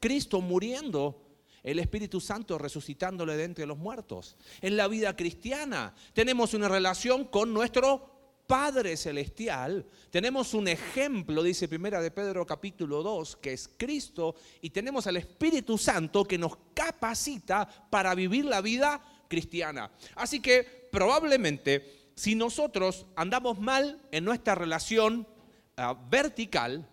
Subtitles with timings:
[0.00, 1.26] Cristo muriendo,
[1.62, 4.36] el Espíritu Santo resucitándole de entre los muertos.
[4.62, 8.10] En la vida cristiana tenemos una relación con nuestro
[8.46, 9.86] Padre Celestial.
[10.10, 15.18] Tenemos un ejemplo, dice Primera de Pedro capítulo 2, que es Cristo, y tenemos al
[15.18, 19.92] Espíritu Santo que nos capacita para vivir la vida cristiana.
[20.16, 25.28] Así que probablemente si nosotros andamos mal en nuestra relación
[25.76, 26.89] ah, vertical,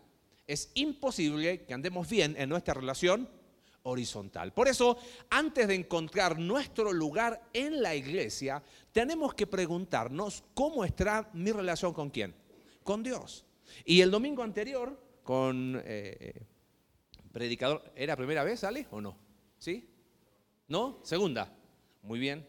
[0.48, 3.30] es imposible que andemos bien en nuestra relación
[3.84, 4.54] horizontal.
[4.54, 4.98] Por eso,
[5.30, 11.94] antes de encontrar nuestro lugar en la iglesia, tenemos que preguntarnos cómo está mi relación
[11.94, 12.34] con quién?
[12.84, 13.46] Con Dios.
[13.86, 16.46] Y el domingo anterior, con eh,
[17.32, 19.18] predicador, ¿era primera vez, Ale, o no?
[19.58, 19.90] ¿Sí?
[20.68, 21.00] ¿No?
[21.04, 21.54] Segunda.
[22.02, 22.46] Muy bien.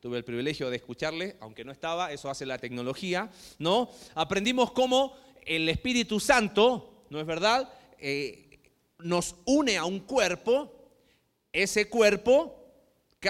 [0.00, 3.88] Tuve el privilegio de escucharle, aunque no estaba, eso hace la tecnología, ¿no?
[4.16, 7.70] Aprendimos cómo el Espíritu Santo, ¿no es verdad?
[7.98, 8.58] Eh,
[9.00, 10.72] nos une a un cuerpo,
[11.52, 12.58] ese cuerpo,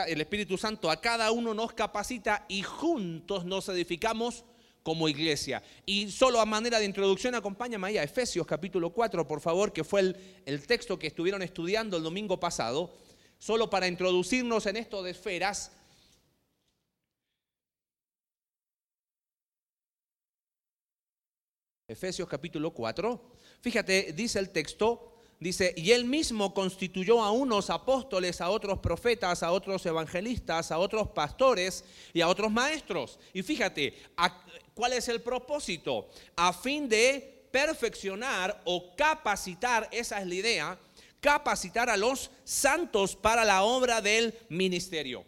[0.07, 4.45] el Espíritu Santo a cada uno nos capacita y juntos nos edificamos
[4.85, 5.65] como iglesia.
[5.85, 9.83] Y solo a manera de introducción, acompáñame ahí a Efesios capítulo 4, por favor, que
[9.83, 12.95] fue el, el texto que estuvieron estudiando el domingo pasado,
[13.41, 15.73] solo para introducirnos en esto de esferas.
[21.93, 23.21] Efesios capítulo 4.
[23.61, 29.43] Fíjate, dice el texto, Dice, y él mismo constituyó a unos apóstoles, a otros profetas,
[29.43, 33.19] a otros evangelistas, a otros pastores y a otros maestros.
[33.35, 33.93] Y fíjate,
[34.73, 36.09] ¿cuál es el propósito?
[36.37, 40.79] A fin de perfeccionar o capacitar, esa es la idea,
[41.21, 45.25] capacitar a los santos para la obra del ministerio.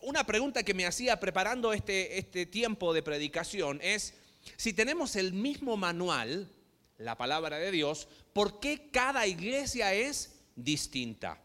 [0.00, 4.14] Una pregunta que me hacía preparando este, este tiempo de predicación es,
[4.56, 6.50] si tenemos el mismo manual,
[6.98, 11.40] la palabra de Dios, por qué cada iglesia es distinta.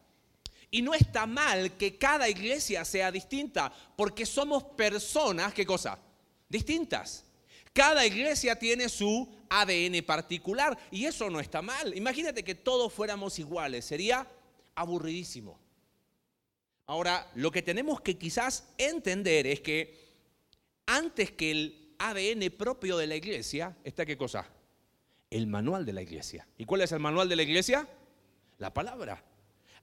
[0.69, 5.99] Y no está mal que cada iglesia sea distinta, porque somos personas, ¿qué cosa?
[6.47, 7.25] Distintas.
[7.73, 11.95] Cada iglesia tiene su ADN particular y eso no está mal.
[11.95, 14.27] Imagínate que todos fuéramos iguales, sería
[14.75, 15.59] aburridísimo.
[16.85, 20.11] Ahora, lo que tenemos que quizás entender es que
[20.85, 24.47] antes que el ADN propio de la iglesia, ¿está qué cosa?
[25.31, 26.45] el manual de la iglesia.
[26.57, 27.87] ¿Y cuál es el manual de la iglesia?
[28.59, 29.23] La palabra.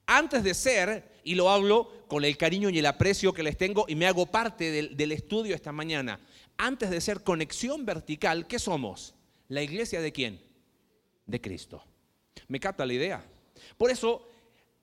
[0.05, 3.85] Antes de ser, y lo hablo con el cariño y el aprecio que les tengo
[3.87, 6.19] y me hago parte del, estudio esta mañana,
[6.57, 9.15] antes de ser conexión vertical, ¿qué somos?
[9.49, 10.41] ¿La iglesia de quién?
[11.25, 11.83] De Cristo.
[12.47, 13.23] ¿Me capta la idea?
[13.77, 14.29] Por eso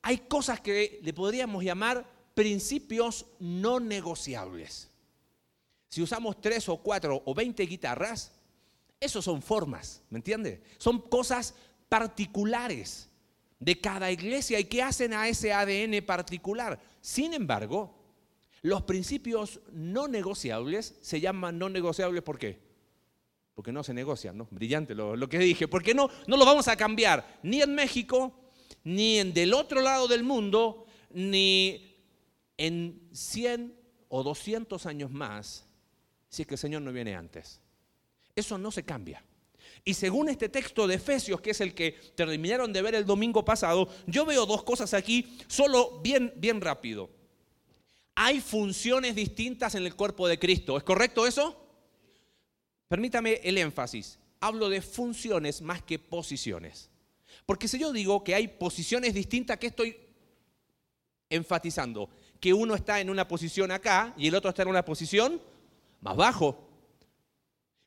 [0.02, 4.90] hay cosas que le podríamos llamar principios no negociables.
[5.88, 8.32] Si usamos tres o cuatro o veinte guitarras,
[8.98, 10.62] eso son formas, ¿me entiende?
[10.78, 11.54] Son cosas
[11.88, 13.10] particulares
[13.58, 16.78] de cada iglesia y que hacen a ese ADN particular.
[17.00, 17.94] Sin embargo,
[18.62, 22.58] los principios no negociables se llaman no negociables ¿por qué?
[23.54, 24.48] Porque no se negocian, ¿no?
[24.50, 25.66] Brillante lo, que dije.
[25.66, 28.34] Porque no, no lo vamos a cambiar ni en México,
[28.84, 31.96] ni en del otro lado del mundo, ni
[32.58, 33.74] en 100
[34.08, 35.65] o 200 años más,
[36.28, 37.60] si es que el Señor no viene antes.
[38.34, 39.24] Eso no se cambia.
[39.84, 43.44] Y según este texto de Efesios, que es el que terminaron de ver el domingo
[43.44, 47.08] pasado, yo veo dos cosas aquí, solo bien, bien rápido.
[48.14, 50.76] Hay funciones distintas en el cuerpo de Cristo.
[50.76, 51.62] ¿Es correcto eso?
[52.88, 54.18] Permítame el énfasis.
[54.40, 56.90] Hablo de funciones más que posiciones.
[57.44, 59.96] Porque si yo digo que hay posiciones distintas, ¿qué estoy
[61.28, 62.08] enfatizando?
[62.40, 65.40] Que uno está en una posición acá y el otro está en una posición
[66.00, 66.66] más bajo.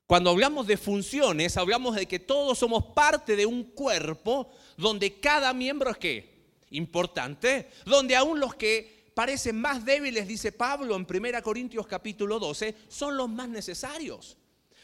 [0.08, 5.53] Cuando hablamos de funciones, hablamos de que todos somos parte de un cuerpo donde cada
[5.53, 6.40] miembro es qué?
[6.72, 7.69] Importante.
[7.86, 13.18] Donde aún los que parecen más débiles, dice Pablo en 1 Corintios capítulo 12, son
[13.18, 14.38] los más necesarios.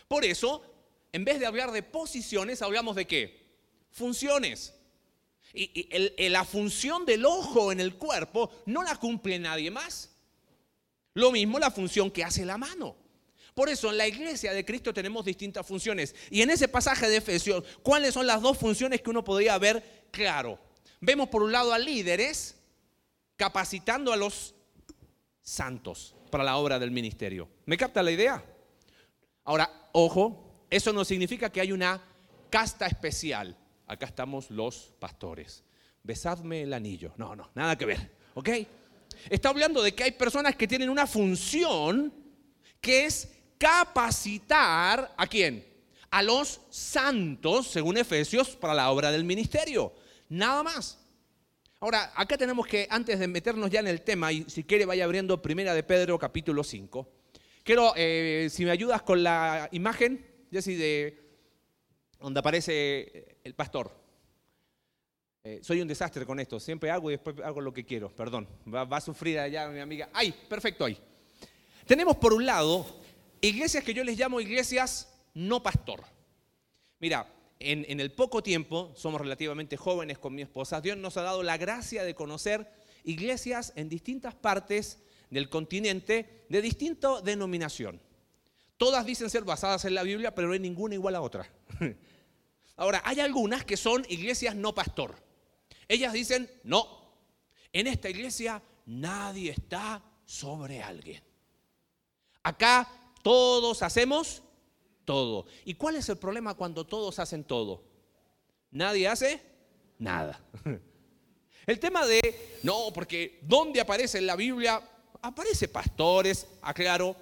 [0.08, 0.62] Por eso,
[1.12, 3.46] en vez de hablar de posiciones, hablamos de qué?
[3.90, 4.74] Funciones.
[5.54, 5.88] Y,
[6.30, 10.12] la función del ojo en el cuerpo no la cumple nadie más.
[11.14, 13.05] Lo mismo la función que hace la mano.
[13.56, 16.14] Por eso en la iglesia de Cristo tenemos distintas funciones.
[16.30, 20.08] Y en ese pasaje de Efesios, ¿cuáles son las dos funciones que uno podría ver
[20.12, 20.60] claro?
[21.00, 22.58] Vemos por un lado a líderes
[23.38, 24.56] capacitando a los
[25.42, 27.48] santos para la obra del ministerio.
[27.66, 28.44] ¿Me capta la idea?
[29.46, 32.04] Ahora, ojo, eso no significa que hay una
[32.50, 33.58] casta especial.
[33.88, 35.64] Acá estamos los pastores.
[36.04, 37.14] Besadme el anillo.
[37.16, 38.12] No, no, nada que ver.
[38.34, 38.50] ¿Ok?
[39.30, 42.14] Está hablando de que hay personas que tienen una función
[42.82, 45.66] que es capacitar a quién?
[46.10, 49.94] A los santos, según Efesios, para la obra del ministerio.
[50.30, 50.98] Nada más.
[51.80, 55.04] Ahora, acá tenemos que, antes de meternos ya en el tema, y si quiere vaya
[55.04, 57.08] abriendo Primera de Pedro capítulo 5,
[57.64, 61.22] quiero, eh, si me ayudas con la imagen, Jessy, de
[62.20, 63.92] donde aparece el pastor.
[65.44, 68.48] Eh, soy un desastre con esto, siempre hago y después hago lo que quiero, perdón.
[68.74, 70.10] Va, va a sufrir allá mi amiga.
[70.12, 70.34] ¡Ay!
[70.50, 70.98] Perfecto ahí.
[71.86, 72.84] Tenemos por un lado
[73.42, 76.04] iglesias que yo les llamo iglesias no pastor.
[77.00, 81.44] Mira, en, el poco tiempo, somos relativamente jóvenes con mi esposa, Dios nos ha dado
[81.44, 82.70] la gracia de conocer
[83.04, 85.00] iglesias en distintas partes
[85.30, 88.02] del continente de distinta denominación.
[88.78, 91.50] Todas dicen ser basadas en la Biblia, pero no hay ninguna igual a otra.
[92.76, 95.16] Ahora, hay algunas que son iglesias no pastor.
[95.88, 97.14] Ellas dicen, no,
[97.72, 101.24] en esta iglesia nadie está sobre alguien.
[102.44, 102.88] Acá
[103.26, 104.44] todos hacemos
[105.04, 105.48] todo.
[105.66, 107.82] ¿Y cuál es el problema cuando todos hacen todo?
[108.70, 109.42] Nadie hace
[109.98, 110.40] nada.
[111.66, 114.80] El tema de, no, porque ¿dónde aparece en la Biblia?
[115.24, 117.16] Aparece pastores, aclaro,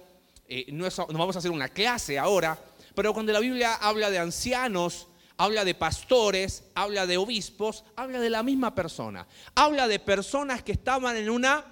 [0.46, 2.62] eh, no, no vamos a hacer una clase ahora,
[2.94, 5.08] pero cuando la Biblia habla de ancianos,
[5.38, 9.26] habla de pastores, habla de obispos, habla de la misma persona.
[9.54, 11.64] Habla de personas que estaban en una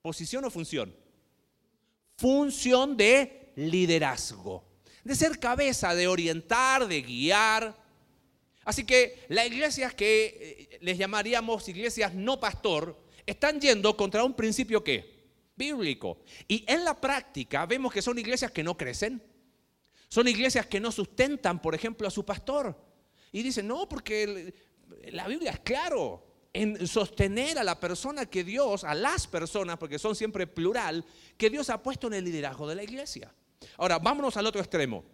[0.00, 0.94] posición o función.
[2.16, 4.68] Función de liderazgo
[5.08, 7.74] de ser cabeza, de orientar, de guiar.
[8.64, 12.94] Así que las iglesias que eh, les llamaríamos iglesias no pastor
[13.24, 15.18] están yendo contra un principio que
[15.56, 16.18] bíblico.
[16.46, 19.22] Y en la práctica vemos que son iglesias que no crecen.
[20.08, 22.76] Son iglesias que no sustentan, por ejemplo, a su pastor.
[23.32, 24.54] Y dicen, no, porque
[25.10, 29.98] la Biblia es claro en sostener a la persona que Dios, a las personas, porque
[29.98, 31.04] son siempre plural,
[31.36, 33.32] que Dios ha puesto en el liderazgo de la iglesia.
[33.78, 35.04] Ahora, vámonos al otro extremo.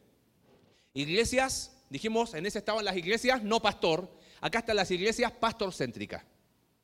[0.95, 6.25] Iglesias, dijimos, en ese estaban las iglesias no pastor, acá están las iglesias pastorcéntricas.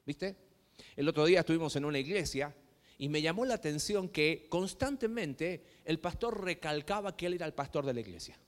[0.05, 0.37] ¿Viste?
[0.95, 2.55] El otro día estuvimos en una iglesia
[2.99, 7.87] y me llamó la atención que constantemente el pastor recalcaba que él era el pastor
[7.87, 8.39] de la iglesia.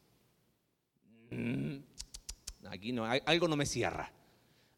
[1.31, 1.77] Mm,
[2.69, 4.13] aquí no, algo no me cierra.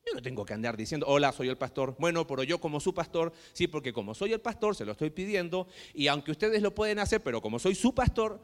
[0.06, 1.96] Yo no tengo que andar diciendo, hola, soy el pastor.
[1.98, 5.08] Bueno, pero yo como su pastor, sí, porque como soy el pastor, se lo estoy
[5.10, 5.66] pidiendo.
[5.94, 8.38] Y aunque ustedes lo pueden hacer, pero como soy su pastor,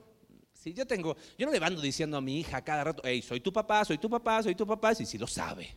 [0.55, 3.41] sí, yo tengo, yo no le mando diciendo a mi hija cada rato, hey, soy
[3.41, 5.77] tu papá, soy tu papá, soy tu papá, si sí lo sabe.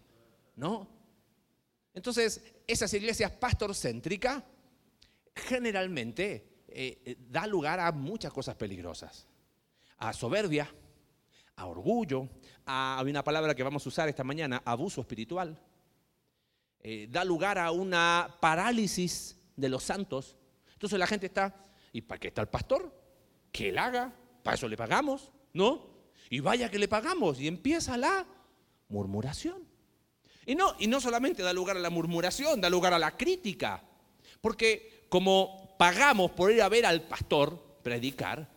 [0.55, 0.87] ¿No?
[1.93, 4.41] Entonces, esas iglesias pastorcéntricas
[5.35, 9.27] generalmente eh, eh, da lugar a muchas cosas peligrosas.
[9.97, 10.73] A soberbia,
[11.57, 12.29] a orgullo,
[12.65, 15.59] a, hay una palabra que vamos a usar esta mañana, abuso espiritual
[16.83, 20.35] eh, da lugar a una parálisis de los santos.
[20.73, 21.55] Entonces la gente está,
[21.93, 22.93] ¿y para qué está el pastor?
[23.51, 24.13] Que él haga,
[24.43, 25.87] para eso le pagamos, ¿no?
[26.29, 28.25] Y vaya que le pagamos, y empieza la
[28.89, 29.65] murmuración.
[30.45, 33.81] Y no, y no solamente da lugar a la murmuración, da lugar a la crítica,
[34.41, 38.49] porque como pagamos por ir a ver al pastor predicar,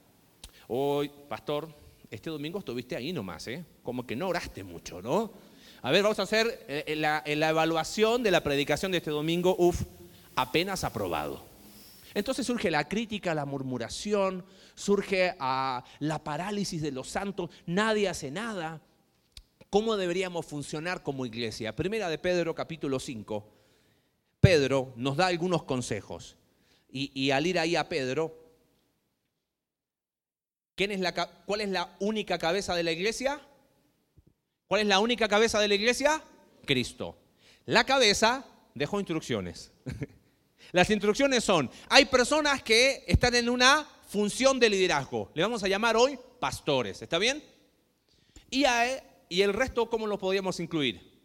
[0.66, 1.72] hoy, pastor,
[2.10, 3.64] este domingo estuviste ahí nomás, ¿eh?
[3.84, 5.32] Como que no oraste mucho, ¿no?
[5.86, 9.54] A ver, vamos a hacer eh, la, evaluación de la predicación de este domingo.
[9.56, 9.82] Uf,
[10.34, 11.44] apenas aprobado.
[12.12, 14.44] Entonces surge la crítica, la murmuración,
[14.74, 18.80] surge ah, la parálisis de los santos, nadie hace nada.
[19.70, 21.76] ¿Cómo deberíamos funcionar como iglesia?
[21.76, 23.46] Primera de Pedro capítulo 5.
[24.40, 26.36] Pedro nos da algunos consejos.
[26.90, 28.36] Y, al ir ahí a Pedro,
[30.74, 33.40] ¿quién es la, ¿cuál es la única cabeza de la iglesia?
[34.68, 36.22] ¿Cuál es la única cabeza de la iglesia?
[36.64, 37.16] Cristo.
[37.66, 38.44] La cabeza
[38.74, 39.72] dejó instrucciones.
[40.72, 45.30] Las instrucciones son, hay personas que están en una función de liderazgo.
[45.34, 47.00] Le vamos a llamar hoy pastores.
[47.02, 47.42] ¿Está bien?
[48.50, 48.64] Y,
[49.28, 51.20] y el resto, ¿cómo lo podríamos incluir?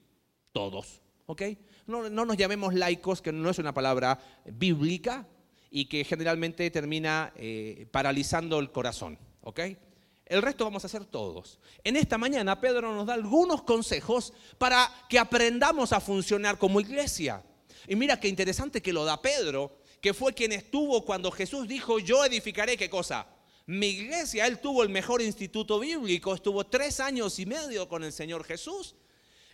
[0.52, 1.02] Todos.
[1.26, 1.42] ¿Ok?
[1.88, 5.28] No, nos llamemos laicos, que no es una palabra bíblica
[5.72, 9.18] y que generalmente termina eh, paralizando el corazón.
[9.42, 9.60] ¿Ok?
[10.32, 11.60] El resto vamos a hacer todos.
[11.84, 17.44] En esta mañana Pedro nos da algunos consejos para que aprendamos a funcionar como iglesia.
[17.86, 22.00] Y mira qué interesante que lo da Pedro, que fue quien estuvo cuando Jesús dijo,
[22.00, 23.28] yo edificaré qué cosa.
[23.66, 28.14] Mi iglesia, él tuvo el mejor instituto bíblico, estuvo tres años y medio con el
[28.14, 28.96] Señor Jesús.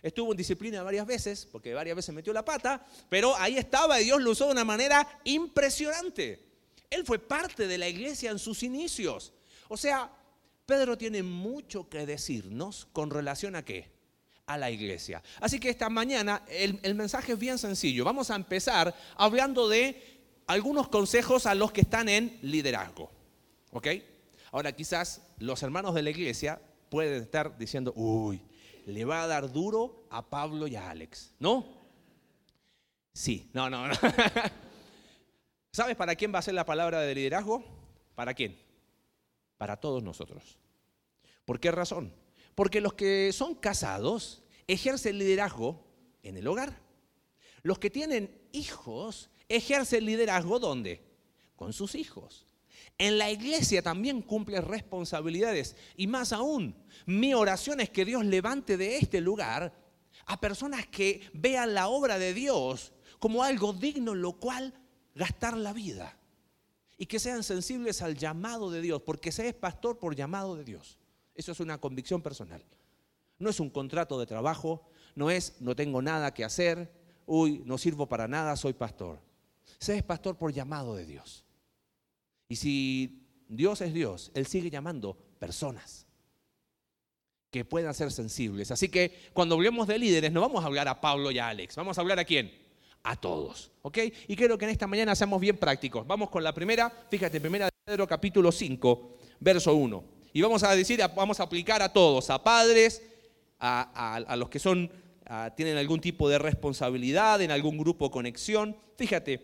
[0.00, 4.04] Estuvo en disciplina varias veces, porque varias veces metió la pata, pero ahí estaba y
[4.04, 6.40] Dios lo usó de una manera impresionante.
[6.88, 9.32] Él fue parte de la iglesia en sus inicios.
[9.68, 10.10] O sea,
[10.68, 13.90] Pedro tiene mucho que decirnos con relación a qué?
[14.44, 15.22] A la iglesia.
[15.40, 18.04] Así que esta mañana el, mensaje es bien sencillo.
[18.04, 23.10] Vamos a empezar hablando de algunos consejos a los que están en liderazgo.
[23.70, 23.86] ¿Ok?
[24.52, 26.60] Ahora quizás los hermanos de la iglesia
[26.90, 28.42] pueden estar diciendo, uy,
[28.84, 31.32] le va a dar duro a Pablo y a Alex.
[31.38, 31.66] ¿No?
[33.14, 33.94] Sí, no, no, no.
[35.72, 37.64] ¿Sabes para quién va a ser la palabra de liderazgo?
[38.14, 38.67] ¿Para quién?
[39.58, 40.58] Para todos nosotros.
[41.44, 42.14] ¿Por qué razón?
[42.54, 45.84] Porque los que son casados ejercen liderazgo
[46.22, 46.80] en el hogar.
[47.62, 51.02] Los que tienen hijos ejercen liderazgo ¿dónde?
[51.56, 52.46] Con sus hijos.
[52.98, 55.76] En la iglesia también cumple responsabilidades.
[55.96, 56.74] Y más aún,
[57.06, 59.72] mi oración es que Dios levante de este lugar
[60.26, 64.74] a personas que vean la obra de Dios como algo digno lo cual
[65.14, 66.17] gastar la vida.
[66.98, 70.64] Y que sean sensibles al llamado de Dios, porque se es pastor por llamado de
[70.64, 70.98] Dios.
[71.34, 72.62] Eso es una convicción personal.
[73.38, 76.92] No es un contrato de trabajo, no es no tengo nada que hacer,
[77.24, 79.20] uy, no sirvo para nada, soy pastor.
[79.78, 81.44] Se es pastor por llamado de Dios.
[82.48, 86.06] Y si Dios es Dios, Él sigue llamando personas
[87.50, 88.70] que puedan ser sensibles.
[88.70, 91.76] Así que cuando hablemos de líderes, no vamos a hablar a Pablo y a Alex,
[91.76, 92.52] vamos a hablar a quién?
[93.02, 93.70] A todos.
[93.82, 93.98] ¿Ok?
[94.28, 96.06] Y quiero que en esta mañana seamos bien prácticos.
[96.06, 100.04] Vamos con la primera, fíjate, primera de Pedro capítulo 5, verso 1.
[100.32, 103.02] Y vamos a decir, vamos a aplicar a todos, a padres,
[103.58, 104.90] a, los que son,
[105.56, 108.76] tienen algún tipo de responsabilidad en algún grupo conexión.
[108.96, 109.40] Fíjate,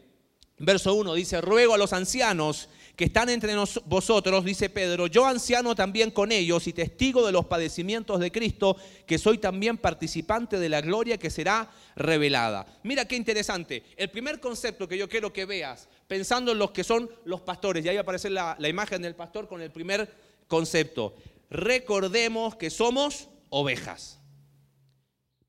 [0.64, 3.54] verso 1 dice, ruego a los ancianos que están entre
[3.86, 8.76] vosotros, dice Pedro, yo anciano también con ellos y testigo de los padecimientos de Cristo,
[9.04, 12.66] que soy también participante de la gloria que será revelada.
[12.84, 13.82] Mira qué interesante.
[13.96, 17.84] El primer concepto que yo quiero que veas, pensando en los que son los pastores,
[17.84, 20.08] y ahí va a aparecer la, la imagen del pastor con el primer
[20.46, 21.16] concepto.
[21.50, 24.20] Recordemos que somos ovejas.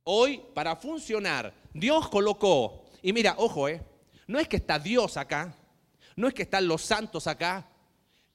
[0.04, 3.82] Hoy, para funcionar, Dios colocó, y mira, ojo, eh,
[4.28, 5.56] no es que está Dios acá,
[6.16, 7.70] no es que están los santos acá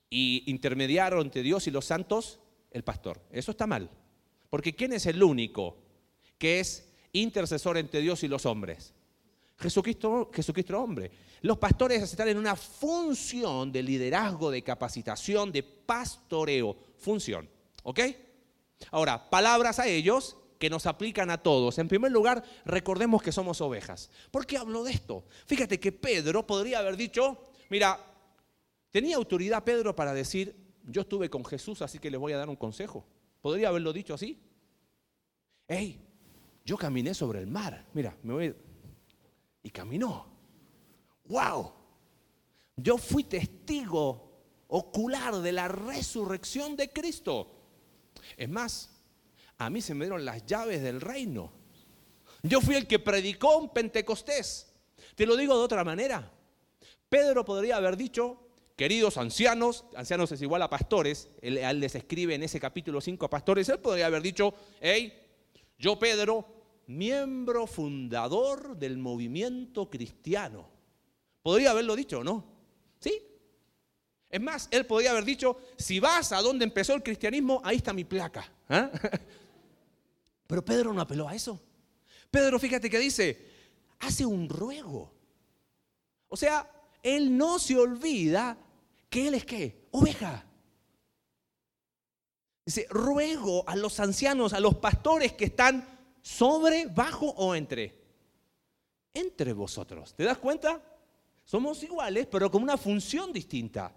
[0.09, 3.21] y intermediaron entre Dios y los santos el pastor.
[3.31, 3.91] Eso está mal.
[4.49, 5.77] Porque ¿quién es el único
[6.39, 8.93] que es intercesor entre Dios y los hombres?
[9.59, 11.11] Jesucristo, Jesucristo hombre.
[11.43, 16.77] Los pastores están en una función de liderazgo, de capacitación, de pastoreo.
[16.99, 17.49] Función.
[17.83, 18.01] ¿Ok?
[18.91, 21.79] Ahora, palabras a ellos que nos aplican a todos.
[21.79, 24.11] En primer lugar, recordemos que somos ovejas.
[24.31, 25.25] ¿Por qué hablo de esto?
[25.47, 28.05] Fíjate que Pedro podría haber dicho, Mira,
[28.91, 32.49] tenía autoridad Pedro para decir, yo estuve con Jesús, así que les voy a dar
[32.49, 33.07] un consejo.
[33.41, 34.39] ¿Podría haberlo dicho así?
[35.69, 36.05] Hey,
[36.65, 37.87] yo caminé sobre el mar.
[37.95, 38.55] Mira, me voy.
[39.63, 40.27] Y caminó.
[41.27, 41.73] ¡Wow!
[42.77, 47.55] Yo fui testigo ocular de la resurrección de Cristo.
[48.37, 49.00] Es más,
[49.61, 51.53] a mí se me dieron las llaves del reino.
[52.43, 54.73] Yo fui el que predicó en Pentecostés.
[55.15, 56.33] Te lo digo de otra manera.
[57.11, 58.41] Pedro podría haber dicho,
[58.75, 63.29] queridos ancianos, ancianos es igual a pastores, él, les escribe en ese capítulo 5 a
[63.29, 65.13] pastores, él podría haber dicho, hey,
[65.79, 66.47] yo Pedro,
[66.87, 70.71] miembro fundador del movimiento cristiano.
[71.43, 72.47] Podría haberlo dicho, ¿no?
[72.99, 73.13] ¿Sí?
[74.31, 77.93] Es más, él podría haber dicho, si vas a donde empezó el cristianismo, ahí está
[77.93, 78.51] mi placa.
[78.71, 78.91] ¿ah?
[80.51, 81.61] Pero Pedro no apeló a eso.
[82.29, 83.47] Pedro, fíjate que dice,
[84.01, 85.15] hace un ruego.
[86.27, 86.69] O sea,
[87.05, 88.59] él no se olvida
[89.09, 89.87] que Él es qué?
[89.93, 90.45] Oveja.
[92.67, 95.87] Dice, ruego a los ancianos, a los pastores que están
[96.21, 98.03] sobre, bajo o entre.
[99.15, 100.15] Entre vosotros.
[100.17, 100.83] ¿Te das cuenta?
[101.45, 103.95] Somos iguales, pero con una función distinta.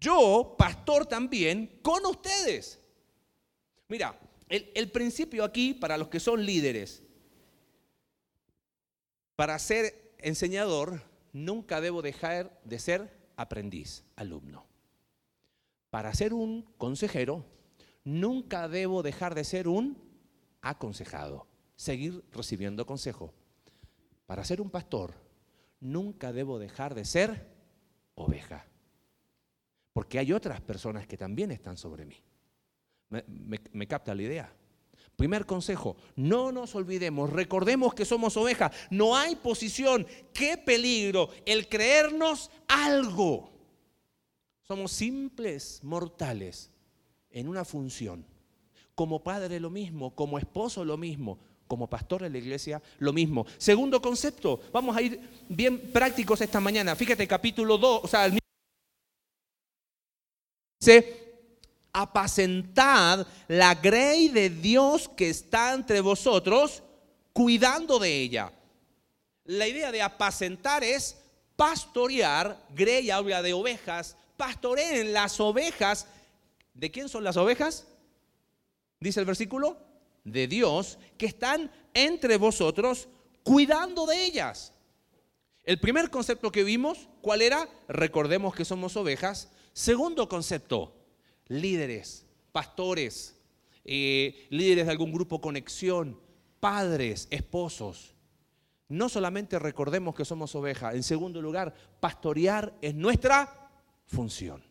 [0.00, 2.80] Yo, pastor también, con ustedes.
[3.88, 7.02] Mira, el, principio aquí para los que son líderes,
[9.36, 11.02] para ser enseñador,
[11.32, 14.66] nunca debo dejar de ser aprendiz, alumno.
[15.90, 17.44] Para ser un consejero,
[18.04, 19.96] nunca debo dejar de ser un
[20.60, 23.32] aconsejado, seguir recibiendo consejo.
[24.26, 25.14] Para ser un pastor,
[25.80, 27.46] nunca debo dejar de ser
[28.14, 28.66] oveja.
[29.92, 32.16] Porque hay otras personas que también están sobre mí.
[33.10, 34.52] ¿Me, capta la idea?
[35.16, 41.68] Primer consejo, no nos olvidemos, recordemos que somos ovejas, no hay posición, qué peligro el
[41.68, 43.50] creernos algo.
[44.62, 46.70] Somos simples mortales
[47.30, 48.24] en una función.
[48.94, 53.46] Como padre lo mismo, como esposo lo mismo, como pastor de la iglesia lo mismo.
[53.56, 56.94] Segundo concepto, vamos a ir bien prácticos esta mañana.
[56.94, 58.38] Fíjate, capítulo 2, o sea, el
[60.80, 61.17] dice
[61.92, 66.82] apacentad la grey de Dios que está entre vosotros,
[67.32, 68.52] cuidando de ella.
[69.44, 71.18] La idea de apacentar es
[71.56, 76.06] pastorear, grey habla de ovejas, pastoreen las ovejas.
[76.74, 77.86] ¿De quién son las ovejas?
[79.00, 79.78] Dice el versículo,
[80.24, 83.08] de Dios, que están entre vosotros
[83.42, 84.72] cuidando de ellas.
[85.64, 87.68] El primer concepto que vimos, ¿cuál era?
[87.88, 89.50] Recordemos que somos ovejas.
[89.72, 90.94] Segundo concepto,
[91.48, 93.36] líderes, pastores,
[93.84, 96.18] eh, líderes de algún grupo conexión,
[96.60, 98.14] padres, esposos.
[98.88, 103.70] No solamente recordemos que somos ovejas, en segundo lugar, pastorear es nuestra
[104.06, 104.62] función.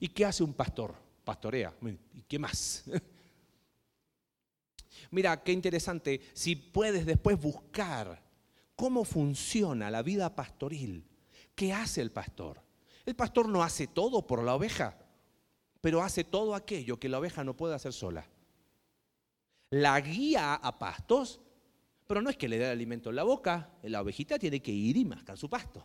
[0.00, 0.94] ¿Y qué hace un pastor?
[1.24, 1.74] Pastorea.
[2.14, 2.84] ¿Y qué más?
[5.10, 8.22] Mira, qué interesante, si puedes después buscar
[8.76, 11.04] cómo funciona la vida pastoril,
[11.54, 12.62] ¿qué hace el pastor?
[13.04, 14.96] El pastor no hace todo por la oveja,
[15.82, 18.24] pero hace todo aquello que la oveja no puede hacer sola.
[19.70, 21.40] La guía a pastos,
[22.06, 24.96] pero no es que le dé alimento en la boca, la ovejita tiene que ir
[24.96, 25.84] y mascar su pasto.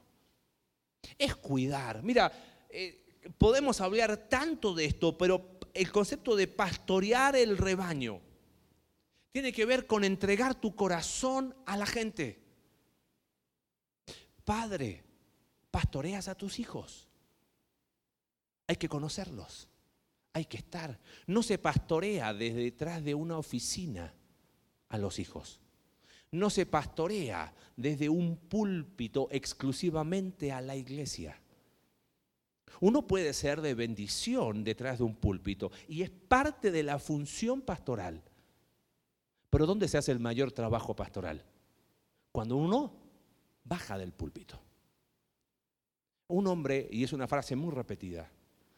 [1.18, 2.04] Es cuidar.
[2.04, 2.32] Mira,
[2.70, 8.22] eh, podemos hablar tanto de esto, pero el concepto de pastorear el rebaño
[9.32, 12.40] tiene que ver con entregar tu corazón a la gente.
[14.46, 15.04] Padre,
[15.72, 17.08] pastoreas a tus hijos.
[18.68, 19.70] Hay que conocerlos,
[20.38, 21.00] hay que estar.
[21.26, 24.14] No se pastorea desde detrás de una oficina
[24.90, 25.60] a los hijos.
[26.32, 31.42] No se pastorea desde un púlpito exclusivamente a la iglesia.
[32.80, 37.62] Uno puede ser de bendición detrás de un púlpito y es parte de la función
[37.62, 38.22] pastoral.
[39.50, 41.44] Pero ¿dónde se hace el mayor trabajo pastoral?
[42.32, 42.94] Cuando uno
[43.64, 44.62] baja del púlpito.
[46.28, 48.30] Un hombre, y es una frase muy repetida,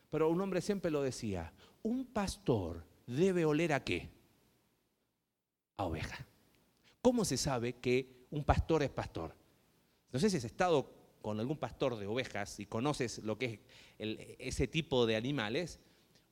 [0.09, 4.09] pero un hombre siempre lo decía, un pastor debe oler a qué?
[5.77, 6.25] A oveja.
[7.01, 9.35] ¿Cómo se sabe que un pastor es pastor?
[10.11, 13.61] No sé si has estado con algún pastor de ovejas y conoces lo que
[13.97, 15.79] es ese tipo de animales,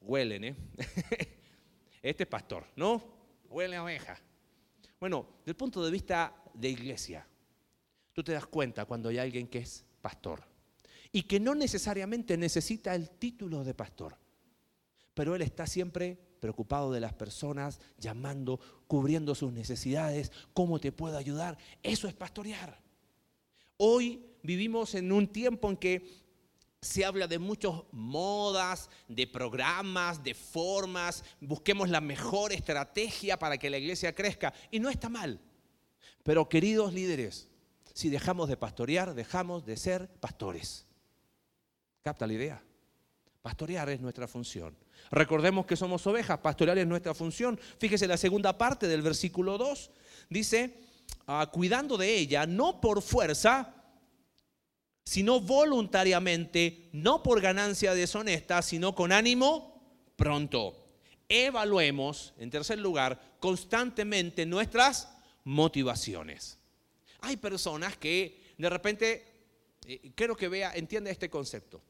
[0.01, 0.55] huelen, ¿eh?
[2.01, 3.03] este es pastor, ¿no?
[3.49, 4.19] Huele a oveja.
[4.99, 7.27] Bueno, del punto de vista de iglesia,
[8.13, 10.43] tú te das cuenta cuando hay alguien que es pastor
[11.17, 14.19] y que no necesariamente necesita el título de pastor,
[15.15, 21.17] pero él está siempre preocupado de las personas, llamando, cubriendo sus necesidades, cómo te puedo
[21.17, 21.57] ayudar.
[21.81, 22.79] Eso es pastorear.
[23.77, 26.07] Hoy vivimos en un tiempo en que
[26.83, 33.71] se habla de muchas modas, de programas, de formas, busquemos la mejor estrategia para que
[33.71, 34.53] la iglesia crezca.
[34.69, 35.41] Y no está mal.
[36.21, 37.49] Pero queridos líderes,
[37.95, 40.86] si dejamos de pastorear, dejamos de ser pastores.
[42.07, 42.63] ¿Capta la idea?
[43.41, 44.73] Pastorear es nuestra función.
[45.11, 47.59] Recordemos que somos ovejas, pastorear es nuestra función.
[47.79, 49.91] Fíjese la segunda parte del versículo 2.
[50.29, 50.73] Dice,
[51.25, 53.75] ah, cuidando de ella, no por fuerza,
[55.03, 60.87] sino voluntariamente, no por ganancia deshonesta, sino con ánimo pronto.
[61.27, 65.09] Evaluemos, en tercer lugar, constantemente nuestras
[65.43, 66.57] motivaciones.
[67.19, 69.25] Hay personas que de repente,
[69.85, 71.83] eh, quiero que vea, entiende este concepto.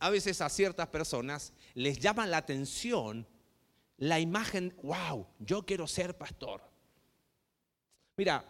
[0.00, 3.26] A veces a ciertas personas les llama la atención
[3.98, 6.62] la imagen, wow, yo quiero ser pastor.
[8.16, 8.44] Mira,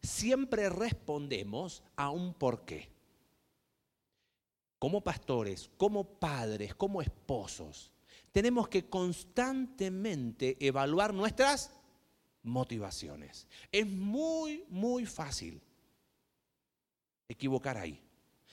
[0.00, 2.88] siempre respondemos a un porqué
[4.78, 7.92] como pastores, como padres, como esposos,
[8.32, 11.70] tenemos que constantemente evaluar nuestras
[12.42, 13.46] motivaciones.
[13.70, 15.62] Es muy, muy fácil
[17.28, 18.02] equivocar ahí.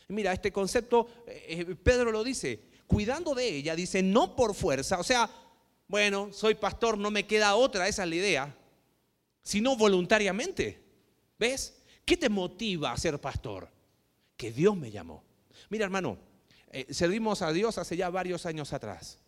[0.10, 5.00] Mira, este concepto, eh, eh, Pedro lo dice, cuidando de ella, dice, no por fuerza,
[5.00, 5.30] o sea,
[5.88, 8.58] bueno, soy pastor, no me queda otra, esa es la idea,
[9.44, 10.84] sino voluntariamente.
[11.38, 11.82] ¿Ves?
[12.06, 13.70] ¿Qué te motiva a ser pastor?
[14.36, 15.24] Que Dios me llamó.
[15.70, 16.18] Mira, hermano,
[16.72, 19.20] eh, servimos a Dios hace ya varios años atrás.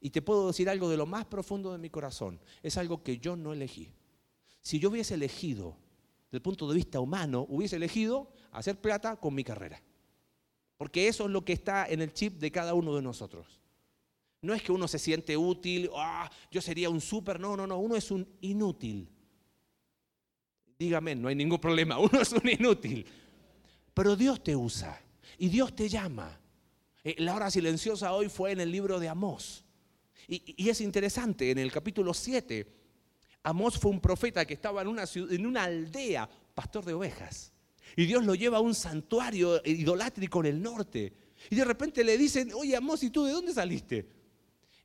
[0.00, 2.40] Y te puedo decir algo de lo más profundo de mi corazón.
[2.62, 3.92] Es algo que yo no elegí.
[4.62, 5.76] Si yo hubiese elegido,
[6.26, 9.82] desde el punto de vista humano, hubiese elegido hacer plata con mi carrera.
[10.80, 13.60] Porque eso es lo que está en el chip de cada uno de nosotros.
[14.40, 17.76] No es que uno se siente útil, ah, yo sería un súper, no, no, no,
[17.76, 19.06] uno es un inútil.
[20.78, 23.04] Dígame, no hay ningún problema, uno es un inútil.
[23.92, 24.98] Pero Dios te usa.
[25.36, 26.40] Y Dios te llama.
[27.04, 29.66] Eh, la hora silenciosa hoy fue en el libro de Amós.
[30.28, 32.66] Y, es interesante, en el capítulo 7,
[33.42, 37.52] Amós fue un profeta que estaba en una, en una aldea, pastor de ovejas.
[38.00, 41.12] Y Dios lo lleva a un santuario idolátrico en el norte.
[41.50, 44.08] Y de repente le dicen, oye Amós, ¿y tú de dónde saliste?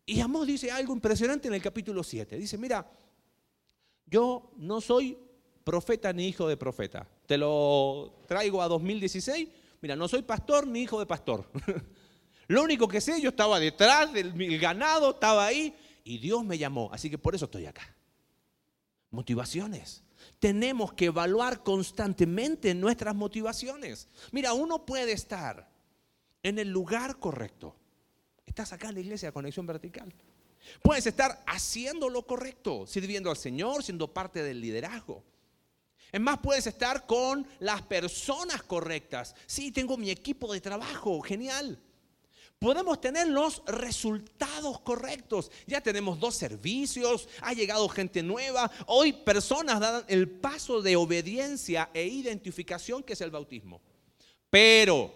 [0.05, 2.37] Y Amós dice algo impresionante en el capítulo 7.
[2.37, 2.91] Dice, mira,
[4.05, 5.17] yo no soy
[5.63, 7.07] profeta ni hijo de profeta.
[7.25, 9.47] Te lo traigo a 2016
[9.81, 11.47] Mira, no soy pastor ni hijo de pastor.
[12.47, 16.89] Lo único que sé, yo estaba detrás del ganado, estaba ahí y Dios me llamó.
[16.91, 17.95] Así que por eso estoy acá.
[19.11, 20.04] Motivaciones.
[20.45, 24.07] Tenemos que evaluar constantemente nuestras motivaciones.
[24.31, 25.67] Mira, uno puede estar
[26.43, 27.75] en el lugar correcto.
[28.45, 30.13] Estás acá en la iglesia de Conexión Vertical.
[30.83, 35.23] Puedes estar haciendo lo correcto, sirviendo al Señor, siendo parte del liderazgo.
[36.11, 39.33] Es más, puedes estar con las personas correctas.
[39.47, 41.81] Sí, tengo mi equipo de trabajo, genial.
[42.59, 45.51] Podemos tener los resultados correctos.
[45.67, 48.71] Ya tenemos dos servicios, ha llegado gente nueva.
[48.87, 53.81] Hoy personas dan el paso de obediencia e identificación que es el bautismo.
[54.49, 55.13] Pero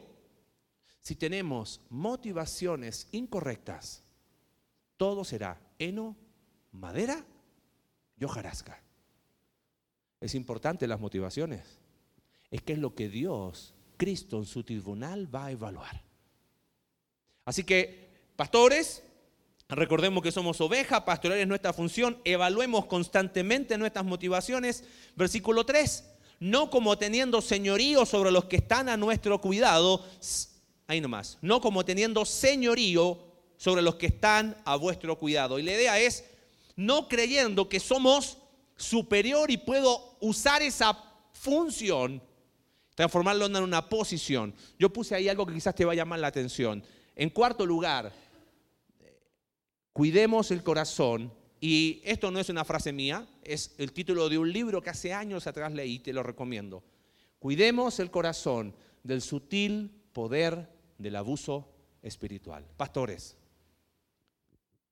[1.02, 4.04] si tenemos motivaciones incorrectas,
[4.98, 6.16] todo será heno,
[6.72, 7.26] madera
[8.20, 8.84] y hojarasca.
[10.20, 11.80] Es importante las motivaciones.
[12.52, 16.09] Es que es lo que Dios, Cristo en su tribunal va a evaluar.
[17.50, 19.02] Así que, pastores,
[19.70, 24.84] recordemos que somos ovejas, pastoral es nuestra función, evaluemos constantemente nuestras motivaciones.
[25.16, 26.04] Versículo 3,
[26.42, 30.06] no como teniendo señorío sobre los que están a nuestro cuidado,
[30.86, 33.18] ahí nomás, no como teniendo señorío
[33.58, 35.58] sobre los que están a vuestro cuidado.
[35.58, 36.26] Y la idea es
[36.76, 38.38] no creyendo que somos
[38.78, 40.96] superior y puedo usar esa
[41.34, 42.22] función,
[42.94, 44.54] transformarlo en una posición.
[44.78, 46.84] Yo puse ahí algo que quizás te va a llamar la atención.
[47.20, 48.14] En cuarto lugar,
[49.92, 51.34] cuidemos el corazón.
[51.60, 55.14] Y esto no es una frase mía, es el título de un libro que hace
[55.14, 56.82] años atrás leí, te lo recomiendo.
[57.38, 61.68] Cuidemos el corazón del sutil poder del abuso
[62.02, 62.66] espiritual.
[62.78, 63.36] Pastores,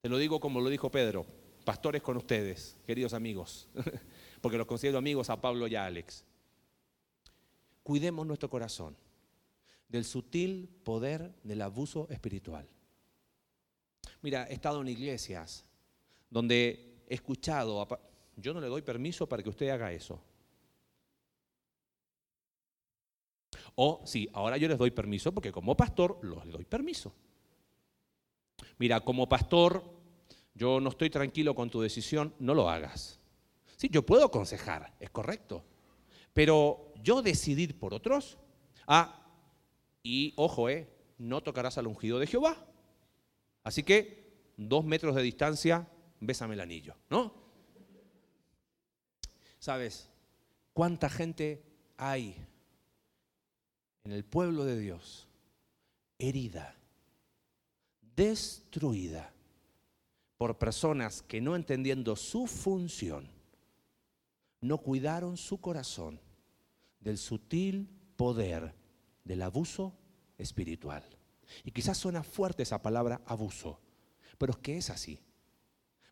[0.01, 1.25] te lo digo como lo dijo Pedro,
[1.63, 3.69] pastores con ustedes, queridos amigos,
[4.41, 6.25] porque los considero amigos a Pablo y a Alex.
[7.83, 8.97] Cuidemos nuestro corazón
[9.89, 12.67] del sutil poder del abuso espiritual.
[14.21, 15.65] Mira, he estado en iglesias
[16.29, 17.87] donde he escuchado,
[18.35, 20.21] yo no le doy permiso para que usted haga eso.
[23.75, 27.13] O sí, ahora yo les doy permiso porque como pastor les doy permiso.
[28.79, 29.83] Mira, como pastor,
[30.53, 33.19] yo no estoy tranquilo con tu decisión, no lo hagas.
[33.75, 35.63] Sí, yo puedo aconsejar, es correcto.
[36.33, 38.37] Pero yo decidir por otros,
[38.87, 39.26] ah,
[40.07, 42.57] y ojo, eh, no tocarás al ungido de Jehová.
[43.63, 45.87] Así que, dos metros de distancia,
[46.19, 47.33] bésame el anillo, ¿no?
[49.59, 50.09] ¿Sabes
[50.73, 51.63] cuánta gente
[51.97, 52.35] hay
[54.03, 55.27] en el pueblo de Dios
[56.17, 56.77] herida?
[58.17, 59.31] destruida
[60.37, 63.29] por personas que no entendiendo su función,
[64.59, 66.19] no cuidaron su corazón
[66.99, 68.73] del sutil poder
[69.27, 69.93] del abuso
[70.37, 71.03] espiritual.
[71.63, 73.79] Y quizás suena fuerte esa palabra abuso,
[74.37, 75.19] pero es que es así.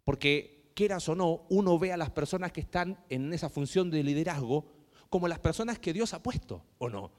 [0.04, 4.04] Porque quieras o no, uno ve a las personas que están en esa función de
[4.04, 4.66] liderazgo
[5.10, 7.12] como las personas que Dios ha puesto, ¿o no?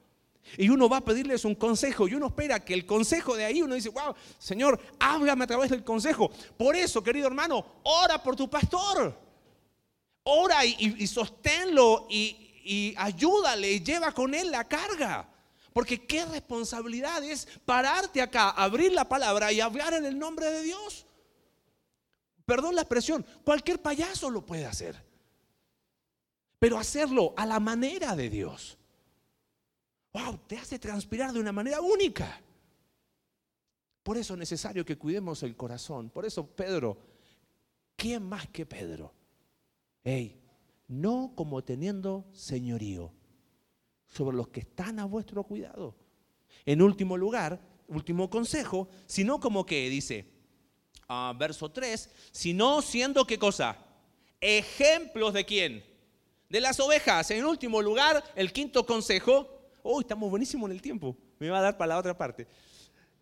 [0.57, 3.63] Y uno va a pedirles un consejo y uno espera que el consejo de ahí,
[3.63, 6.31] uno dice, wow, Señor, háblame a través del consejo.
[6.57, 9.19] Por eso, querido hermano, ora por tu pastor.
[10.23, 15.29] Ora y, sosténlo y, ayúdale y lleva con él la carga.
[15.77, 20.63] Porque qué responsabilidad es pararte acá, abrir la palabra y hablar en el nombre de
[20.63, 21.05] Dios.
[22.47, 25.05] Perdón la expresión, cualquier payaso lo puede hacer.
[26.59, 28.79] Pero hacerlo a la manera de Dios
[30.17, 32.41] wow, te hace transpirar de una manera única.
[34.03, 36.09] Por eso es necesario que cuidemos el corazón.
[36.09, 36.97] Por eso Pedro,
[37.97, 39.13] ¿quién más que Pedro?
[40.03, 40.41] Hey,
[40.89, 43.13] no como teniendo señorío
[44.17, 45.95] sobre los que están a vuestro cuidado.
[46.65, 50.27] En último lugar, último consejo, sino como que dice,
[51.09, 53.77] ah, verso 3, sino siendo qué cosa?
[54.41, 55.85] Ejemplos de quién?
[56.49, 57.31] De las ovejas.
[57.31, 59.57] En último lugar, el quinto consejo,
[59.89, 61.17] Hoy estamos buenísimos en el tiempo.
[61.39, 62.49] Me va a dar para la otra parte.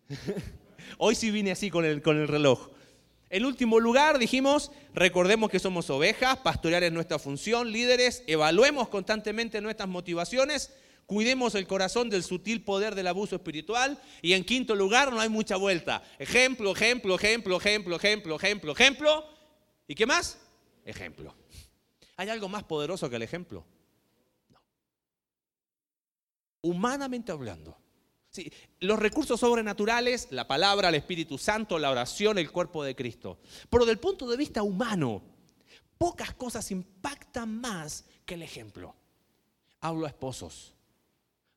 [0.97, 2.69] Hoy sí vine así con el, con el reloj.
[3.35, 9.59] En último lugar, dijimos, recordemos que somos ovejas, pastorear es nuestra función, líderes, evaluemos constantemente
[9.59, 10.71] nuestras motivaciones,
[11.05, 15.27] cuidemos el corazón del sutil poder del abuso espiritual y en quinto lugar, no hay
[15.27, 16.01] mucha vuelta.
[16.17, 19.25] Ejemplo, ejemplo, ejemplo, ejemplo, ejemplo, ejemplo, ejemplo.
[19.85, 20.37] ¿Y qué más?
[20.85, 21.35] Ejemplo.
[22.15, 23.65] ¿Hay algo más poderoso que el ejemplo?
[26.61, 27.77] humanamente hablando.
[28.79, 33.39] Los recursos sobrenaturales, la palabra, el Espíritu Santo, la oración, el cuerpo de Cristo.
[33.69, 35.21] Pero del punto de vista humano,
[35.97, 38.95] pocas cosas impactan más que el ejemplo.
[39.81, 40.73] Hablo a esposos.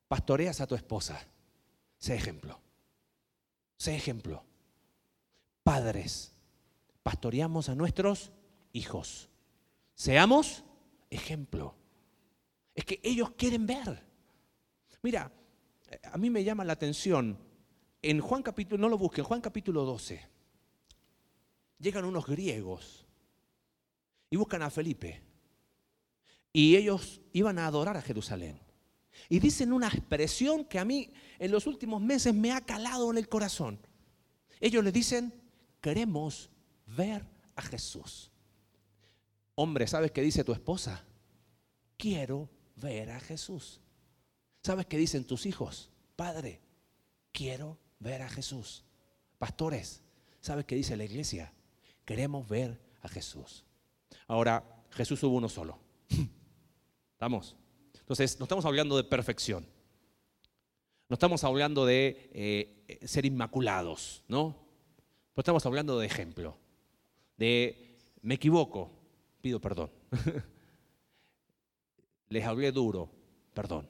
[0.07, 1.19] Pastoreas a tu esposa.
[1.97, 2.59] Sé ejemplo.
[3.77, 4.43] Sé ejemplo.
[5.63, 6.31] Padres.
[7.03, 8.31] Pastoreamos a nuestros
[8.73, 9.29] hijos.
[9.95, 10.63] Seamos
[11.09, 11.75] ejemplo.
[12.75, 14.03] Es que ellos quieren ver.
[15.01, 15.31] Mira,
[16.03, 17.37] a mí me llama la atención,
[18.01, 20.21] en Juan capítulo, no lo busquen, Juan capítulo 12,
[21.79, 23.05] llegan unos griegos
[24.29, 25.21] y buscan a Felipe.
[26.51, 28.59] Y ellos iban a adorar a Jerusalén.
[29.27, 33.17] Y dicen una expresión que a mí en los últimos meses me ha calado en
[33.17, 33.79] el corazón.
[34.59, 35.33] Ellos le dicen,
[35.81, 36.49] queremos
[36.85, 37.25] ver
[37.55, 38.31] a Jesús.
[39.55, 41.05] Hombre, ¿sabes qué dice tu esposa?
[41.97, 43.81] Quiero ver a Jesús.
[44.61, 45.89] ¿Sabes qué dicen tus hijos?
[46.15, 46.61] Padre,
[47.31, 48.83] quiero ver a Jesús.
[49.37, 50.01] Pastores,
[50.41, 51.53] ¿sabes qué dice la iglesia?
[52.05, 53.63] Queremos ver a Jesús.
[54.27, 55.79] Ahora, Jesús hubo uno solo.
[57.13, 57.55] ¿Estamos?
[57.99, 59.65] Entonces, no estamos hablando de perfección.
[61.07, 64.55] No estamos hablando de eh, ser inmaculados, ¿no?
[65.33, 66.57] Pero estamos hablando de ejemplo.
[67.37, 68.91] De me equivoco,
[69.41, 69.89] pido perdón.
[72.29, 73.09] Les hablé duro,
[73.53, 73.89] perdón.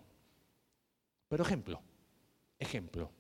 [1.29, 1.81] Pero ejemplo,
[2.57, 3.11] ejemplo.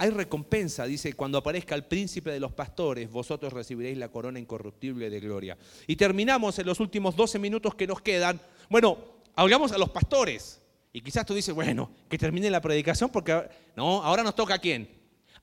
[0.00, 5.10] Hay recompensa, dice, cuando aparezca el príncipe de los pastores, vosotros recibiréis la corona incorruptible
[5.10, 5.58] de gloria.
[5.88, 8.40] Y terminamos en los últimos 12 minutos que nos quedan.
[8.68, 8.98] Bueno,
[9.34, 10.60] hablamos a los pastores.
[10.92, 14.58] Y quizás tú dices, bueno, que termine la predicación porque no, ahora nos toca a
[14.58, 14.88] quién?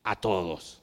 [0.04, 0.82] A todos.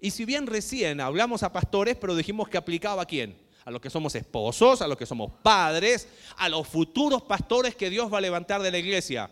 [0.00, 3.36] Y si bien recién hablamos a pastores, pero dijimos que aplicaba a quién?
[3.64, 7.90] A los que somos esposos, a los que somos padres, a los futuros pastores que
[7.90, 9.30] Dios va a levantar de la iglesia.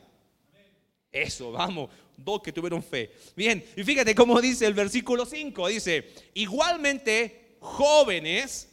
[1.10, 3.12] Eso, vamos, dos que tuvieron fe.
[3.34, 8.68] Bien, y fíjate cómo dice el versículo 5, dice, igualmente jóvenes,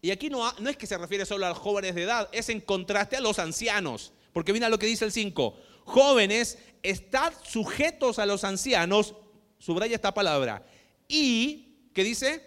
[0.00, 2.48] y aquí no, no es que se refiere solo a los jóvenes de edad, es
[2.48, 8.18] en contraste a los ancianos, porque mira lo que dice el 5, jóvenes, estad sujetos
[8.18, 9.14] a los ancianos,
[9.58, 10.66] subraya esta palabra,
[11.08, 12.46] y, ¿qué dice?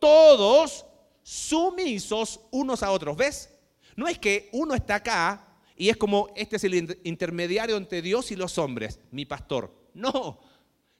[0.00, 0.85] Todos
[1.26, 3.50] sumisos unos a otros, ¿ves?
[3.96, 8.30] No es que uno está acá y es como, este es el intermediario entre Dios
[8.30, 9.74] y los hombres, mi pastor.
[9.92, 10.38] No,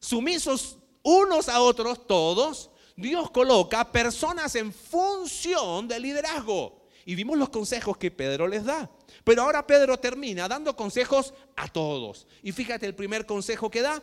[0.00, 6.88] sumisos unos a otros todos, Dios coloca personas en función de liderazgo.
[7.04, 8.90] Y vimos los consejos que Pedro les da.
[9.22, 12.26] Pero ahora Pedro termina dando consejos a todos.
[12.42, 14.02] Y fíjate el primer consejo que da.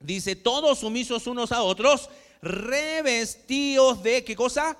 [0.00, 2.08] Dice, todos sumisos unos a otros,
[2.40, 4.78] revestidos de, ¿qué cosa?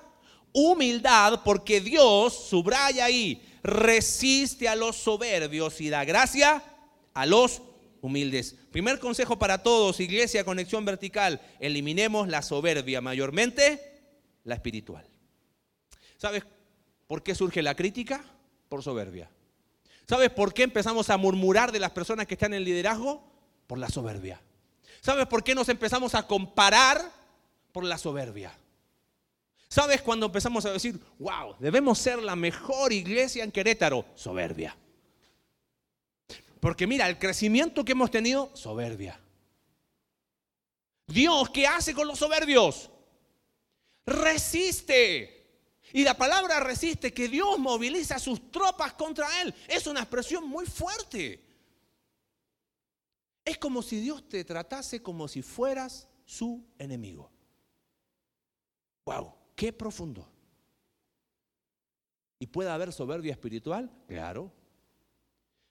[0.57, 6.63] Humildad, porque Dios, subraya ahí, resiste a los soberbios y da gracia
[7.13, 7.61] a los
[7.99, 8.55] humildes.
[8.71, 13.81] Primer consejo para todos, iglesia, conexión vertical, eliminemos la soberbia, mayormente
[14.45, 15.05] la espiritual.
[16.15, 16.43] ¿Sabes
[17.05, 18.23] por qué surge la crítica?
[18.69, 19.29] Por soberbia.
[20.07, 23.21] ¿Sabes por qué empezamos a murmurar de las personas que están en liderazgo?
[23.67, 24.39] Por la soberbia.
[25.01, 27.11] ¿Sabes por qué nos empezamos a comparar?
[27.73, 28.57] Por la soberbia.
[29.75, 34.05] ¿Sabes cuando empezamos a decir, wow, debemos ser la mejor iglesia en Querétaro?
[34.15, 34.73] Soberbia.
[36.61, 39.19] Porque mira, el crecimiento que hemos tenido, soberbia.
[41.05, 42.89] Dios, ¿qué hace con los soberbios?
[44.05, 45.59] Resiste.
[45.91, 50.65] Y la palabra resiste, que Dios moviliza sus tropas contra él, es una expresión muy
[50.67, 51.43] fuerte.
[53.43, 57.29] Es como si Dios te tratase como si fueras su enemigo.
[59.03, 59.43] Wow.
[59.55, 60.27] Qué profundo.
[62.39, 63.89] ¿Y puede haber soberbia espiritual?
[64.07, 64.51] Claro.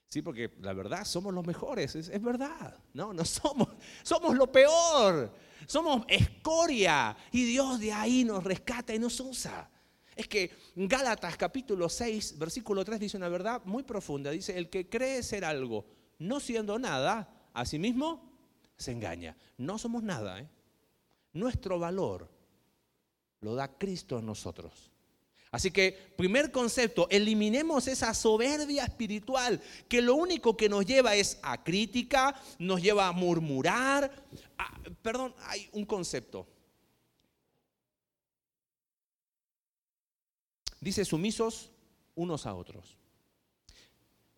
[0.09, 2.77] Sí, porque la verdad somos los mejores, es, verdad.
[2.93, 3.69] No, no somos,
[4.03, 5.31] somos lo peor.
[5.67, 9.69] Somos escoria y Dios de ahí nos rescata y nos usa.
[10.15, 14.31] Es que Gálatas capítulo 6, versículo 3 dice una verdad muy profunda.
[14.31, 15.85] Dice, el que cree ser algo
[16.19, 18.31] no siendo nada, a sí mismo
[18.77, 19.35] se engaña.
[19.57, 20.39] No somos nada.
[20.39, 20.47] ¿eh?
[21.33, 22.34] Nuestro valor
[23.45, 24.91] lo da Cristo en nosotros.
[25.51, 31.37] Así que, primer concepto, eliminemos esa soberbia espiritual que lo único que nos lleva es
[31.43, 34.11] a crítica, nos lleva a murmurar.
[35.01, 36.47] perdón, hay un concepto.
[40.81, 41.71] Dice sumisos
[42.15, 42.97] unos a otros.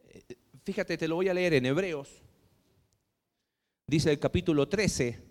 [0.10, 0.24] Eh,
[0.64, 2.10] fíjate, te lo voy a leer en Hebreos.
[3.88, 5.27] Dice el capítulo 13,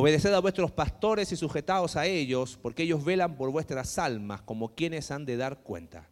[0.00, 4.76] Obedeced a vuestros pastores y sujetaos a ellos, porque ellos velan por vuestras almas como
[4.76, 6.08] quienes han de dar cuenta.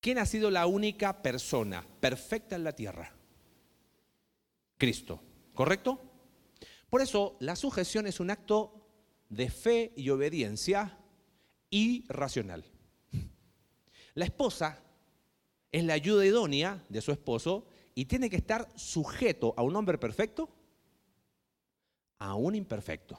[0.00, 3.14] ¿Quién ha sido la única persona perfecta en la tierra?
[4.76, 5.22] Cristo,
[5.54, 6.02] ¿correcto?
[6.90, 8.84] Por eso la sujeción es un acto
[9.28, 10.98] de fe y obediencia
[11.70, 12.64] irracional.
[14.14, 14.82] La esposa
[15.70, 17.67] es la ayuda idónea de su esposo
[17.98, 20.48] y tiene que estar sujeto a un hombre perfecto,
[22.20, 23.18] a un imperfecto.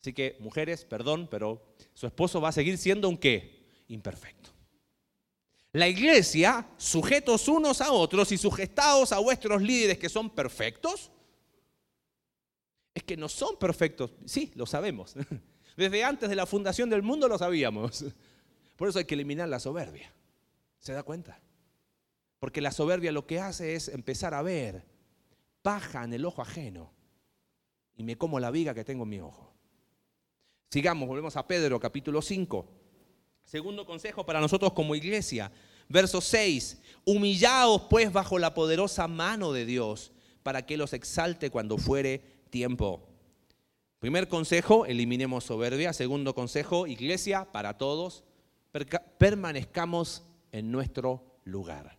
[0.00, 3.66] Así que, mujeres, perdón, pero su esposo va a seguir siendo un qué?
[3.88, 4.50] Imperfecto.
[5.72, 11.10] La iglesia, sujetos unos a otros y sujetados a vuestros líderes que son perfectos,
[12.94, 14.12] es que no son perfectos.
[14.26, 15.16] Sí, lo sabemos.
[15.76, 18.04] Desde antes de la fundación del mundo lo sabíamos.
[18.76, 20.12] Por eso hay que eliminar la soberbia.
[20.78, 21.40] ¿Se da cuenta?
[22.38, 24.84] Porque la soberbia lo que hace es empezar a ver
[25.62, 26.92] paja en el ojo ajeno
[27.96, 29.52] y me como la viga que tengo en mi ojo.
[30.70, 32.66] Sigamos, volvemos a Pedro capítulo 5.
[33.44, 35.50] Segundo consejo para nosotros como iglesia.
[35.88, 36.80] Verso 6.
[37.04, 43.08] Humillaos pues bajo la poderosa mano de Dios para que los exalte cuando fuere tiempo.
[43.98, 45.92] Primer consejo, eliminemos soberbia.
[45.92, 48.24] Segundo consejo, iglesia, para todos,
[49.18, 50.22] permanezcamos
[50.52, 51.95] en nuestro lugar.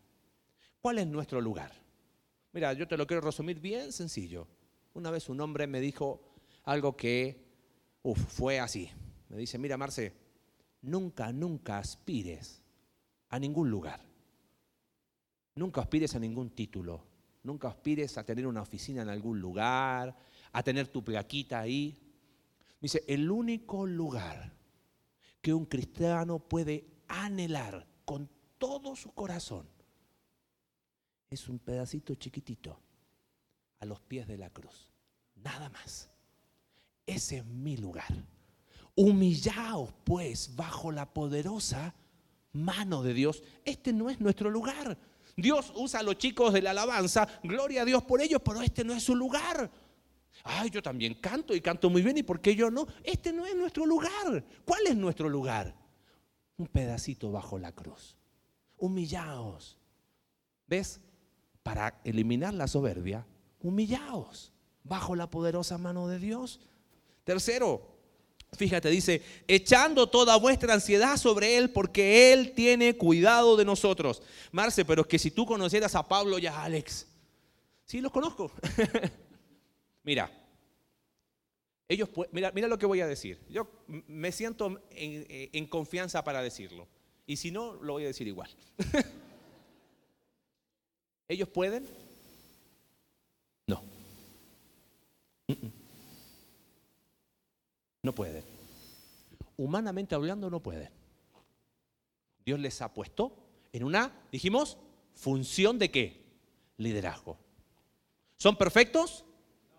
[0.81, 1.71] ¿Cuál es nuestro lugar?
[2.53, 4.47] Mira, yo te lo quiero resumir bien sencillo.
[4.93, 6.21] Una vez un hombre me dijo
[6.63, 7.45] algo que
[8.15, 8.89] fue así.
[9.29, 10.13] Me dice, mira Marce,
[10.81, 12.61] nunca, nunca aspires
[13.29, 13.99] a ningún lugar.
[15.55, 17.03] Nunca aspires a ningún título.
[17.43, 20.15] Nunca aspires a tener una oficina en algún lugar,
[20.51, 21.97] a tener tu plaquita ahí.
[22.79, 24.53] Dice, el único lugar
[25.41, 29.76] que un cristiano puede anhelar con todo su corazón
[31.29, 32.79] es un pedacito chiquitito
[33.79, 34.91] a los pies de la cruz.
[35.35, 36.09] Nada más.
[37.05, 38.13] Ese es mi lugar.
[38.95, 41.93] Humillaos pues bajo la poderosa
[42.53, 43.43] mano de Dios.
[43.63, 44.97] Este no es nuestro lugar.
[45.35, 48.83] Dios usa a los chicos de la alabanza, gloria a Dios por ellos, pero este
[48.83, 49.69] no es su lugar.
[50.43, 52.87] Ay, yo también canto y canto muy bien, ¿y por qué yo no?
[53.03, 54.43] Este no es nuestro lugar.
[54.65, 55.75] ¿Cuál es nuestro lugar?
[56.57, 58.17] Un pedacito bajo la cruz.
[58.77, 59.77] Humillaos.
[60.65, 60.99] ¿Ves?
[61.67, 63.25] Para eliminar la soberbia,
[63.59, 64.53] humillaos
[64.85, 66.61] bajo la poderosa mano de Dios.
[67.25, 67.85] Tercero,
[68.53, 74.23] fíjate, dice, echando toda vuestra ansiedad sobre Él porque Él tiene cuidado de nosotros.
[74.53, 77.05] Marce, pero es que si tú conocieras a Pablo y a Alex,
[77.83, 78.49] sí los conozco.
[80.03, 80.31] mira,
[81.89, 83.41] ellos, mira, mira lo que voy a decir.
[83.49, 86.87] Yo me siento en, en confianza para decirlo.
[87.25, 88.49] Y si no, lo voy a decir igual.
[91.27, 91.87] ¿Ellos pueden?
[93.67, 93.83] No.
[98.03, 98.43] No pueden.
[99.57, 100.89] Humanamente hablando, no pueden.
[102.45, 103.35] Dios les ha puesto
[103.73, 104.77] en una, dijimos,
[105.13, 106.23] función de qué?
[106.77, 107.37] Liderazgo.
[108.37, 109.25] ¿Son perfectos?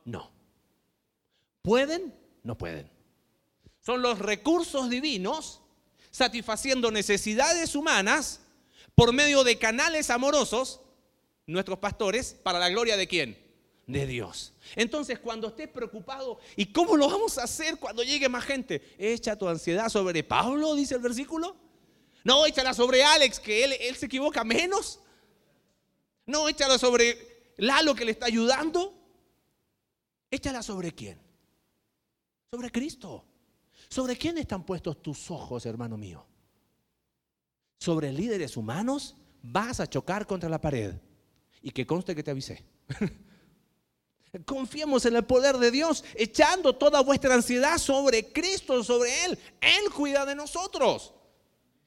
[0.05, 0.31] No.
[1.63, 2.15] ¿Pueden?
[2.43, 2.91] No pueden.
[3.81, 5.63] Son los recursos divinos
[6.11, 8.41] satisfaciendo necesidades humanas
[8.95, 10.81] por medio de canales amorosos,
[11.49, 13.49] nuestros pastores, para la gloria de quién?
[13.89, 14.53] de Dios.
[14.77, 18.83] Entonces, cuando estés preocupado, ¿y cómo lo vamos a hacer cuando llegue más gente?
[18.99, 21.57] Echa tu ansiedad sobre Pablo, dice el versículo.
[22.23, 25.01] No, échala sobre Alex, que él, él se equivoca menos.
[26.27, 28.95] No, échala sobre Lalo, que le está ayudando.
[30.31, 31.19] Échala sobre quién?
[32.51, 33.25] Sobre Cristo.
[33.89, 36.27] ¿Sobre quién están puestos tus ojos, hermano mío?
[37.79, 39.17] ¿Sobre líderes humanos?
[39.43, 40.95] Vas a chocar contra la pared.
[41.63, 42.65] Y que conste que te avisé.
[44.45, 49.39] Confiemos en el poder de Dios, echando toda vuestra ansiedad sobre Cristo, sobre Él.
[49.61, 51.15] Él cuida de nosotros.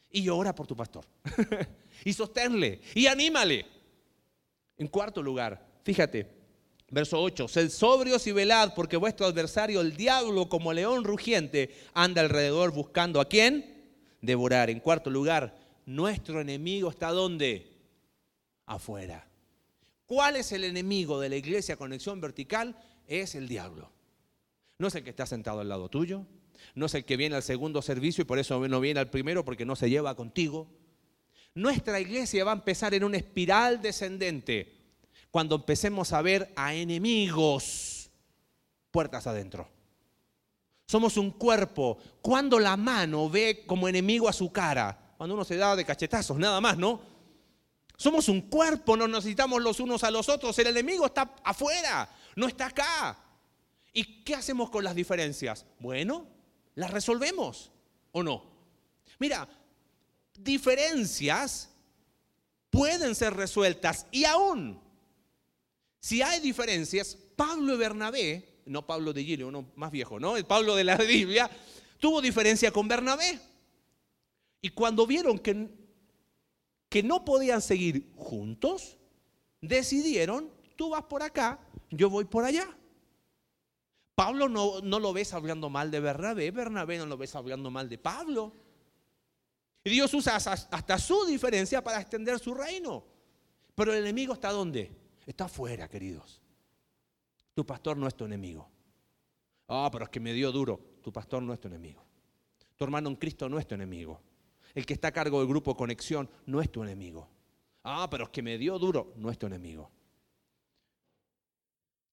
[0.09, 1.05] Y ora por tu pastor.
[2.05, 2.81] y sosténle.
[2.95, 3.65] Y anímale.
[4.77, 6.27] En cuarto lugar, fíjate,
[6.89, 7.47] verso 8.
[7.47, 13.21] Sed sobrios y velad, porque vuestro adversario, el diablo, como león rugiente, anda alrededor buscando
[13.21, 13.93] a quién?
[14.21, 14.69] Devorar.
[14.71, 17.71] En cuarto lugar, nuestro enemigo está donde?
[18.65, 19.30] Afuera.
[20.11, 22.75] ¿Cuál es el enemigo de la iglesia conexión vertical?
[23.07, 23.93] Es el diablo.
[24.77, 26.25] No es el que está sentado al lado tuyo,
[26.75, 29.45] no es el que viene al segundo servicio y por eso no viene al primero
[29.45, 30.67] porque no se lleva contigo.
[31.55, 34.73] Nuestra iglesia va a empezar en una espiral descendente
[35.31, 38.11] cuando empecemos a ver a enemigos
[38.91, 39.69] puertas adentro.
[40.87, 41.99] Somos un cuerpo.
[42.21, 46.37] Cuando la mano ve como enemigo a su cara, cuando uno se da de cachetazos,
[46.37, 47.10] nada más, ¿no?
[48.01, 50.57] Somos un cuerpo, nos necesitamos los unos a los otros.
[50.57, 53.15] El enemigo está afuera, no está acá.
[53.93, 55.67] ¿Y qué hacemos con las diferencias?
[55.77, 56.25] Bueno,
[56.73, 57.71] las resolvemos
[58.11, 58.43] o no.
[59.19, 59.47] Mira,
[60.33, 61.69] diferencias
[62.71, 64.81] pueden ser resueltas y aún
[65.99, 70.37] si hay diferencias, Pablo y Bernabé, no Pablo de Gilio, uno más viejo, ¿no?
[70.37, 71.51] El Pablo de la Biblia,
[71.99, 73.39] tuvo diferencia con Bernabé.
[74.59, 75.80] Y cuando vieron que
[76.91, 78.97] que no podían seguir juntos,
[79.61, 81.57] decidieron, tú vas por acá,
[81.89, 82.67] yo voy por allá.
[84.13, 87.87] Pablo no, no lo ves hablando mal de Bernabé, Bernabé no lo ves hablando mal
[87.87, 88.51] de Pablo.
[89.85, 93.05] Y Dios usa hasta su diferencia para extender su reino.
[93.73, 94.91] Pero el enemigo está dónde?
[95.25, 96.41] Está afuera, queridos.
[97.53, 98.69] Tu pastor no es tu enemigo.
[99.69, 100.97] Ah, pero es que me dio duro.
[101.01, 102.03] Tu pastor no es tu enemigo.
[102.75, 104.19] Tu hermano en Cristo no es tu enemigo.
[104.73, 107.27] El que está a cargo del grupo Conexión no es tu enemigo.
[107.83, 109.13] Ah, pero es que me dio duro.
[109.15, 109.89] No es tu enemigo.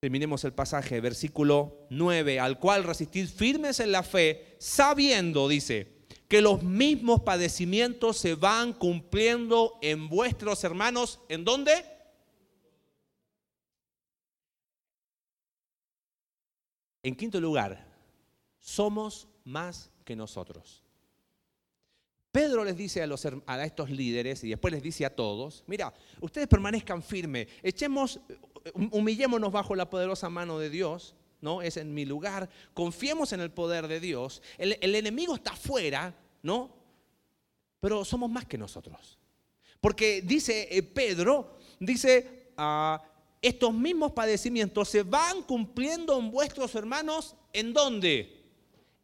[0.00, 5.98] Terminemos el pasaje, versículo 9, al cual resistid firmes en la fe, sabiendo, dice,
[6.28, 11.20] que los mismos padecimientos se van cumpliendo en vuestros hermanos.
[11.28, 11.84] ¿En dónde?
[17.02, 17.86] En quinto lugar,
[18.61, 20.84] somos más que nosotros.
[22.30, 25.92] Pedro les dice a, los, a estos líderes y después les dice a todos, mira,
[26.20, 28.20] ustedes permanezcan firmes, echemos,
[28.74, 31.62] humillémonos bajo la poderosa mano de Dios, ¿no?
[31.62, 34.42] Es en mi lugar, confiemos en el poder de Dios.
[34.58, 36.70] El, enemigo está afuera, ¿no?
[37.80, 39.18] Pero somos más que nosotros.
[39.80, 43.02] Porque dice eh, Pedro, dice, ah,
[43.40, 48.44] estos mismos padecimientos se van cumpliendo en vuestros hermanos, ¿en dónde?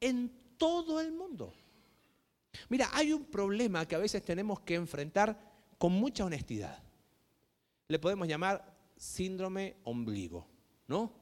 [0.01, 1.55] En todo el mundo.
[2.69, 6.83] Mira, hay un problema que a veces tenemos que enfrentar con mucha honestidad.
[7.89, 10.47] Le podemos llamar síndrome ombligo,
[10.87, 11.13] ¿no?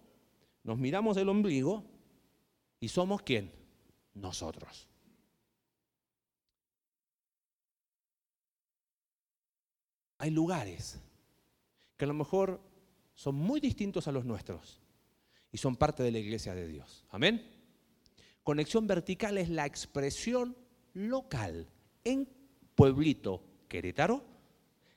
[0.62, 1.84] Nos miramos el ombligo
[2.78, 3.52] y somos quién?
[4.14, 4.88] Nosotros.
[10.18, 11.00] Hay lugares
[11.96, 12.60] que a lo mejor
[13.14, 14.80] son muy distintos a los nuestros
[15.50, 17.04] y son parte de la iglesia de Dios.
[17.10, 17.44] Amén.
[18.42, 20.56] Conexión vertical es la expresión
[20.94, 21.68] local
[22.04, 22.28] en
[22.74, 24.24] Pueblito, Querétaro,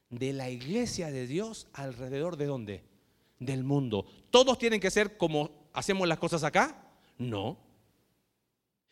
[0.10, 2.84] de la iglesia de Dios alrededor de dónde?
[3.40, 4.06] Del mundo.
[4.30, 6.90] ¿Todos tienen que ser como hacemos las cosas acá?
[7.18, 7.58] No.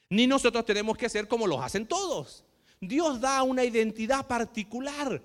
[0.10, 2.44] Ni nosotros tenemos que ser como los hacen todos.
[2.82, 5.22] Dios da una identidad particular,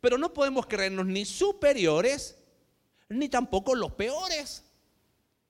[0.00, 2.36] pero no podemos creernos ni superiores,
[3.08, 4.64] ni tampoco los peores.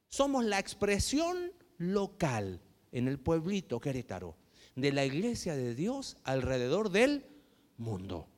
[0.09, 2.61] Somos la expresión local
[2.93, 4.37] en el pueblito Querétaro
[4.77, 7.27] de la iglesia de Dios alrededor del
[7.79, 8.29] mundo.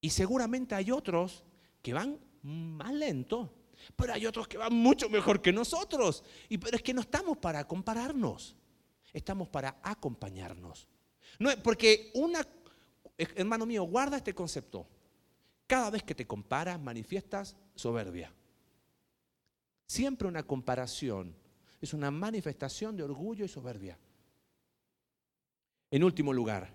[0.00, 1.44] Y seguramente hay otros
[1.82, 3.52] que van más lento,
[3.94, 6.22] pero hay otros que van mucho mejor que nosotros.
[6.48, 8.56] Y pero es que no estamos para compararnos,
[9.12, 10.88] estamos para acompañarnos.
[11.38, 12.46] No, porque una,
[13.16, 14.86] hermano mío, guarda este concepto.
[15.66, 18.32] Cada vez que te comparas, manifiestas soberbia.
[19.86, 21.34] Siempre una comparación
[21.80, 23.98] es una manifestación de orgullo y soberbia.
[25.90, 26.74] En último lugar,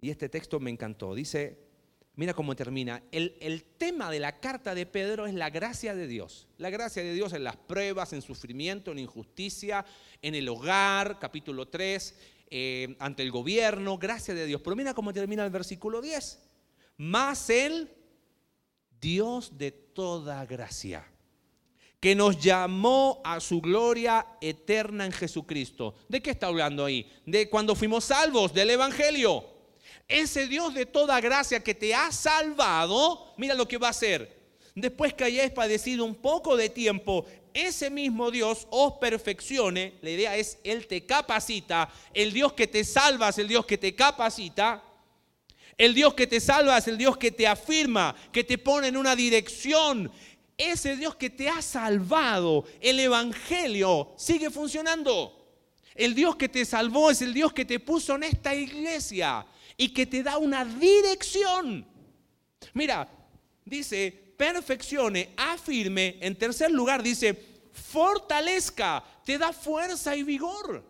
[0.00, 1.58] y este texto me encantó, dice,
[2.14, 6.48] mira cómo termina, el, tema de la carta de Pedro es la gracia de Dios.
[6.56, 9.84] La gracia de Dios en las pruebas, en sufrimiento, en injusticia,
[10.22, 12.18] en el hogar, capítulo 3,
[12.50, 14.62] eh, ante el gobierno, gracia de Dios.
[14.62, 16.42] Pero mira cómo termina el versículo 10.
[16.96, 17.90] Más el
[19.00, 21.06] Dios de toda gracia
[22.00, 25.94] que nos llamó a su gloria eterna en Jesucristo.
[26.08, 27.06] ¿De qué está hablando ahí?
[27.26, 29.44] De cuando fuimos salvos, del Evangelio.
[30.08, 34.40] Ese Dios de toda gracia que te ha salvado, mira lo que va a hacer.
[34.74, 39.94] Después que hayáis padecido un poco de tiempo, ese mismo Dios os perfeccione.
[40.00, 41.90] La idea es, Él te capacita.
[42.14, 44.82] El Dios que te salva es el Dios que te capacita.
[45.76, 48.98] El Dios que te salva es el Dios que te afirma, que te pone en
[48.98, 50.12] una dirección,
[50.60, 55.36] ese Dios que te ha salvado, el Evangelio, sigue funcionando.
[55.94, 59.46] El Dios que te salvó es el Dios que te puso en esta iglesia
[59.76, 61.86] y que te da una dirección.
[62.74, 63.08] Mira,
[63.64, 66.18] dice, perfeccione, afirme.
[66.20, 67.34] En tercer lugar, dice,
[67.72, 70.84] fortalezca, te da fuerza y vigor.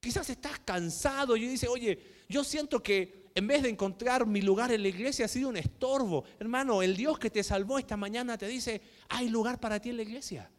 [0.00, 4.72] Quizás estás cansado y dice, oye, yo siento que en vez de encontrar mi lugar
[4.72, 6.24] en la iglesia, ha sido un estorbo.
[6.38, 9.96] Hermano, el Dios que te salvó esta mañana te dice, hay lugar para ti en
[9.96, 10.50] la iglesia.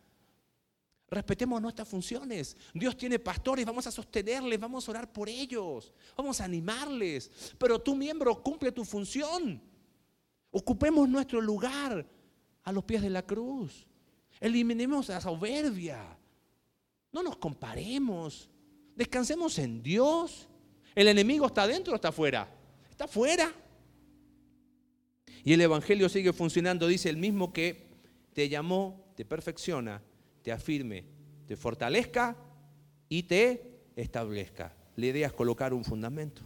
[1.10, 2.56] Respetemos nuestras funciones.
[2.74, 7.30] Dios tiene pastores, vamos a sostenerles, vamos a orar por ellos, vamos a animarles.
[7.58, 9.62] Pero tu miembro cumple tu función.
[10.52, 12.06] Ocupemos nuestro lugar
[12.64, 13.86] a los pies de la cruz.
[14.40, 16.18] Eliminemos la soberbia.
[17.12, 18.50] No nos comparemos.
[18.96, 20.48] Descansemos en Dios.
[20.96, 22.61] ¿El enemigo está adentro o está afuera?
[23.02, 23.52] Está fuera.
[25.44, 27.88] Y el Evangelio sigue funcionando, dice el mismo que
[28.34, 30.04] te llamó, te perfecciona,
[30.44, 31.06] te afirme,
[31.48, 32.38] te fortalezca
[33.10, 34.76] y te establezca.
[34.98, 36.44] La idea es colocar un fundamento.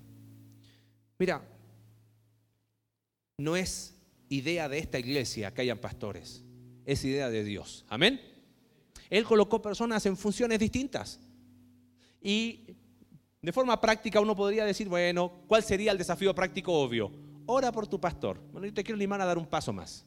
[1.19, 1.45] Mira,
[3.37, 3.93] no es
[4.29, 6.45] idea de esta iglesia que hayan pastores,
[6.85, 7.85] es idea de Dios.
[7.89, 8.21] Amén.
[9.09, 11.19] Él colocó personas en funciones distintas.
[12.21, 12.77] Y
[13.45, 17.11] de forma práctica uno podría decir, bueno, ¿cuál sería el desafío práctico obvio?
[17.45, 18.41] Ora por tu pastor.
[18.51, 20.03] Bueno, yo te quiero animar a dar un paso más.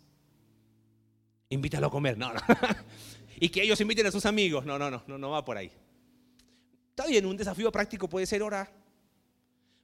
[1.48, 2.40] Invítalo a comer, no, no.
[3.40, 4.66] y que ellos inviten a sus amigos.
[4.66, 5.70] No, no, no, no, no va por ahí.
[6.90, 8.72] Está bien, un desafío práctico puede ser orar,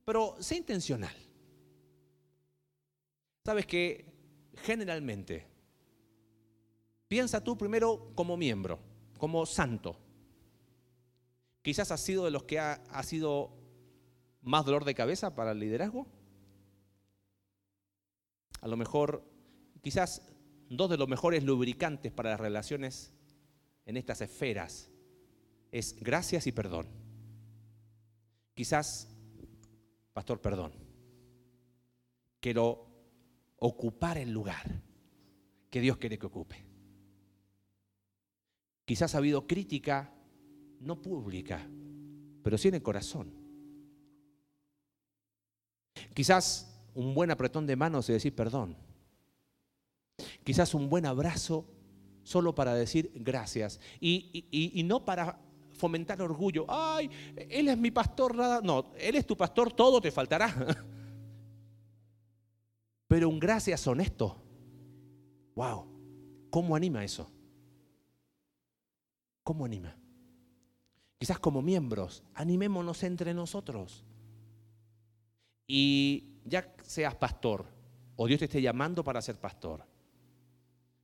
[0.04, 1.14] pero sé intencional.
[3.44, 4.04] Sabes que
[4.64, 5.46] generalmente
[7.06, 8.80] piensa tú primero como miembro,
[9.16, 9.96] como santo.
[11.64, 13.56] Quizás has sido de los que ha, ha sido
[14.42, 16.06] más dolor de cabeza para el liderazgo.
[18.60, 19.24] A lo mejor,
[19.80, 20.30] quizás
[20.68, 23.14] dos de los mejores lubricantes para las relaciones
[23.86, 24.90] en estas esferas
[25.72, 26.86] es gracias y perdón.
[28.52, 29.08] Quizás,
[30.12, 30.74] pastor, perdón.
[32.40, 32.86] Quiero
[33.56, 34.82] ocupar el lugar
[35.70, 36.62] que Dios quiere que ocupe.
[38.84, 40.12] Quizás ha habido crítica,
[40.84, 41.66] no pública,
[42.42, 43.32] pero sí en el corazón.
[46.12, 48.76] Quizás un buen apretón de manos y decir perdón.
[50.44, 51.66] Quizás un buen abrazo
[52.22, 53.80] solo para decir gracias.
[54.00, 55.40] Y, y, no para
[55.72, 56.66] fomentar orgullo.
[56.68, 58.60] Ay, él es mi pastor, nada.
[58.62, 60.54] No, él es tu pastor, todo te faltará.
[63.08, 64.36] Pero un gracias honesto.
[65.54, 65.86] Wow,
[66.50, 67.30] ¿cómo anima eso?
[69.42, 69.96] ¿Cómo anima?
[71.18, 74.04] Quizás como miembros, animémonos entre nosotros.
[75.66, 77.66] Y ya seas pastor
[78.16, 79.84] o Dios te esté llamando para ser pastor,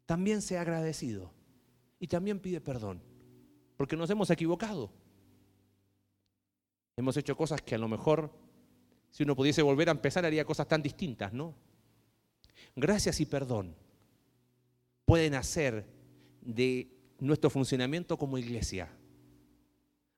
[0.07, 1.33] también sea agradecido
[1.99, 3.03] y también pide perdón,
[3.77, 4.93] porque nos hemos equivocado.
[6.97, 8.31] Hemos hecho cosas que a lo mejor,
[9.11, 11.55] si uno pudiese volver a empezar, haría cosas tan distintas, ¿no?
[12.77, 13.75] Gracias y perdón
[15.11, 15.85] pueden hacer
[16.41, 16.89] de
[17.19, 18.89] nuestro funcionamiento como iglesia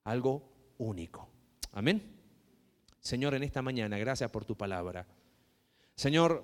[0.03, 1.29] algo único.
[1.71, 2.01] Amén.
[2.99, 5.05] Señor, en esta mañana, gracias por tu palabra.
[5.95, 6.43] Señor,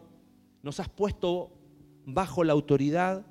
[0.62, 1.58] nos has puesto
[2.06, 3.26] bajo la autoridad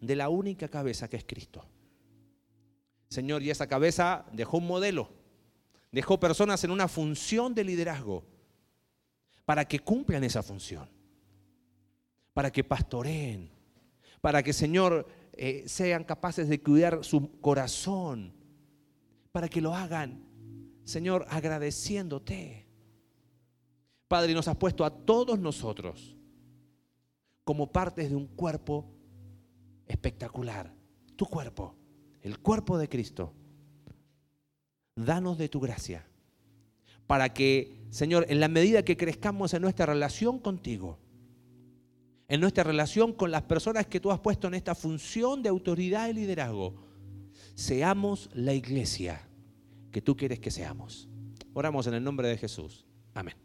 [0.00, 1.64] de la única cabeza que es Cristo.
[3.08, 5.08] Señor, y esa cabeza dejó un modelo,
[5.92, 8.24] dejó personas en una función de liderazgo
[9.44, 10.88] para que cumplan esa función,
[12.32, 13.50] para que pastoreen,
[14.20, 18.32] para que, Señor, eh, sean capaces de cuidar su corazón,
[19.34, 20.22] para que lo hagan,
[20.84, 22.68] Señor, agradeciéndote.
[24.06, 26.14] Padre, nos has puesto a todos nosotros
[27.42, 28.92] como partes de un cuerpo
[29.88, 30.72] espectacular.
[31.16, 31.74] Tu cuerpo,
[32.22, 33.32] el cuerpo de Cristo.
[34.94, 36.06] Danos de tu gracia
[37.08, 41.00] para que, Señor, en la medida que crezcamos en nuestra relación contigo,
[42.28, 46.08] en nuestra relación con las personas que tú has puesto en esta función de autoridad
[46.08, 46.83] y liderazgo,
[47.54, 49.20] seamos la iglesia
[49.92, 51.08] que tú quieres que seamos.
[51.52, 52.84] Oramos en el nombre de Jesús.
[53.14, 53.43] Amén.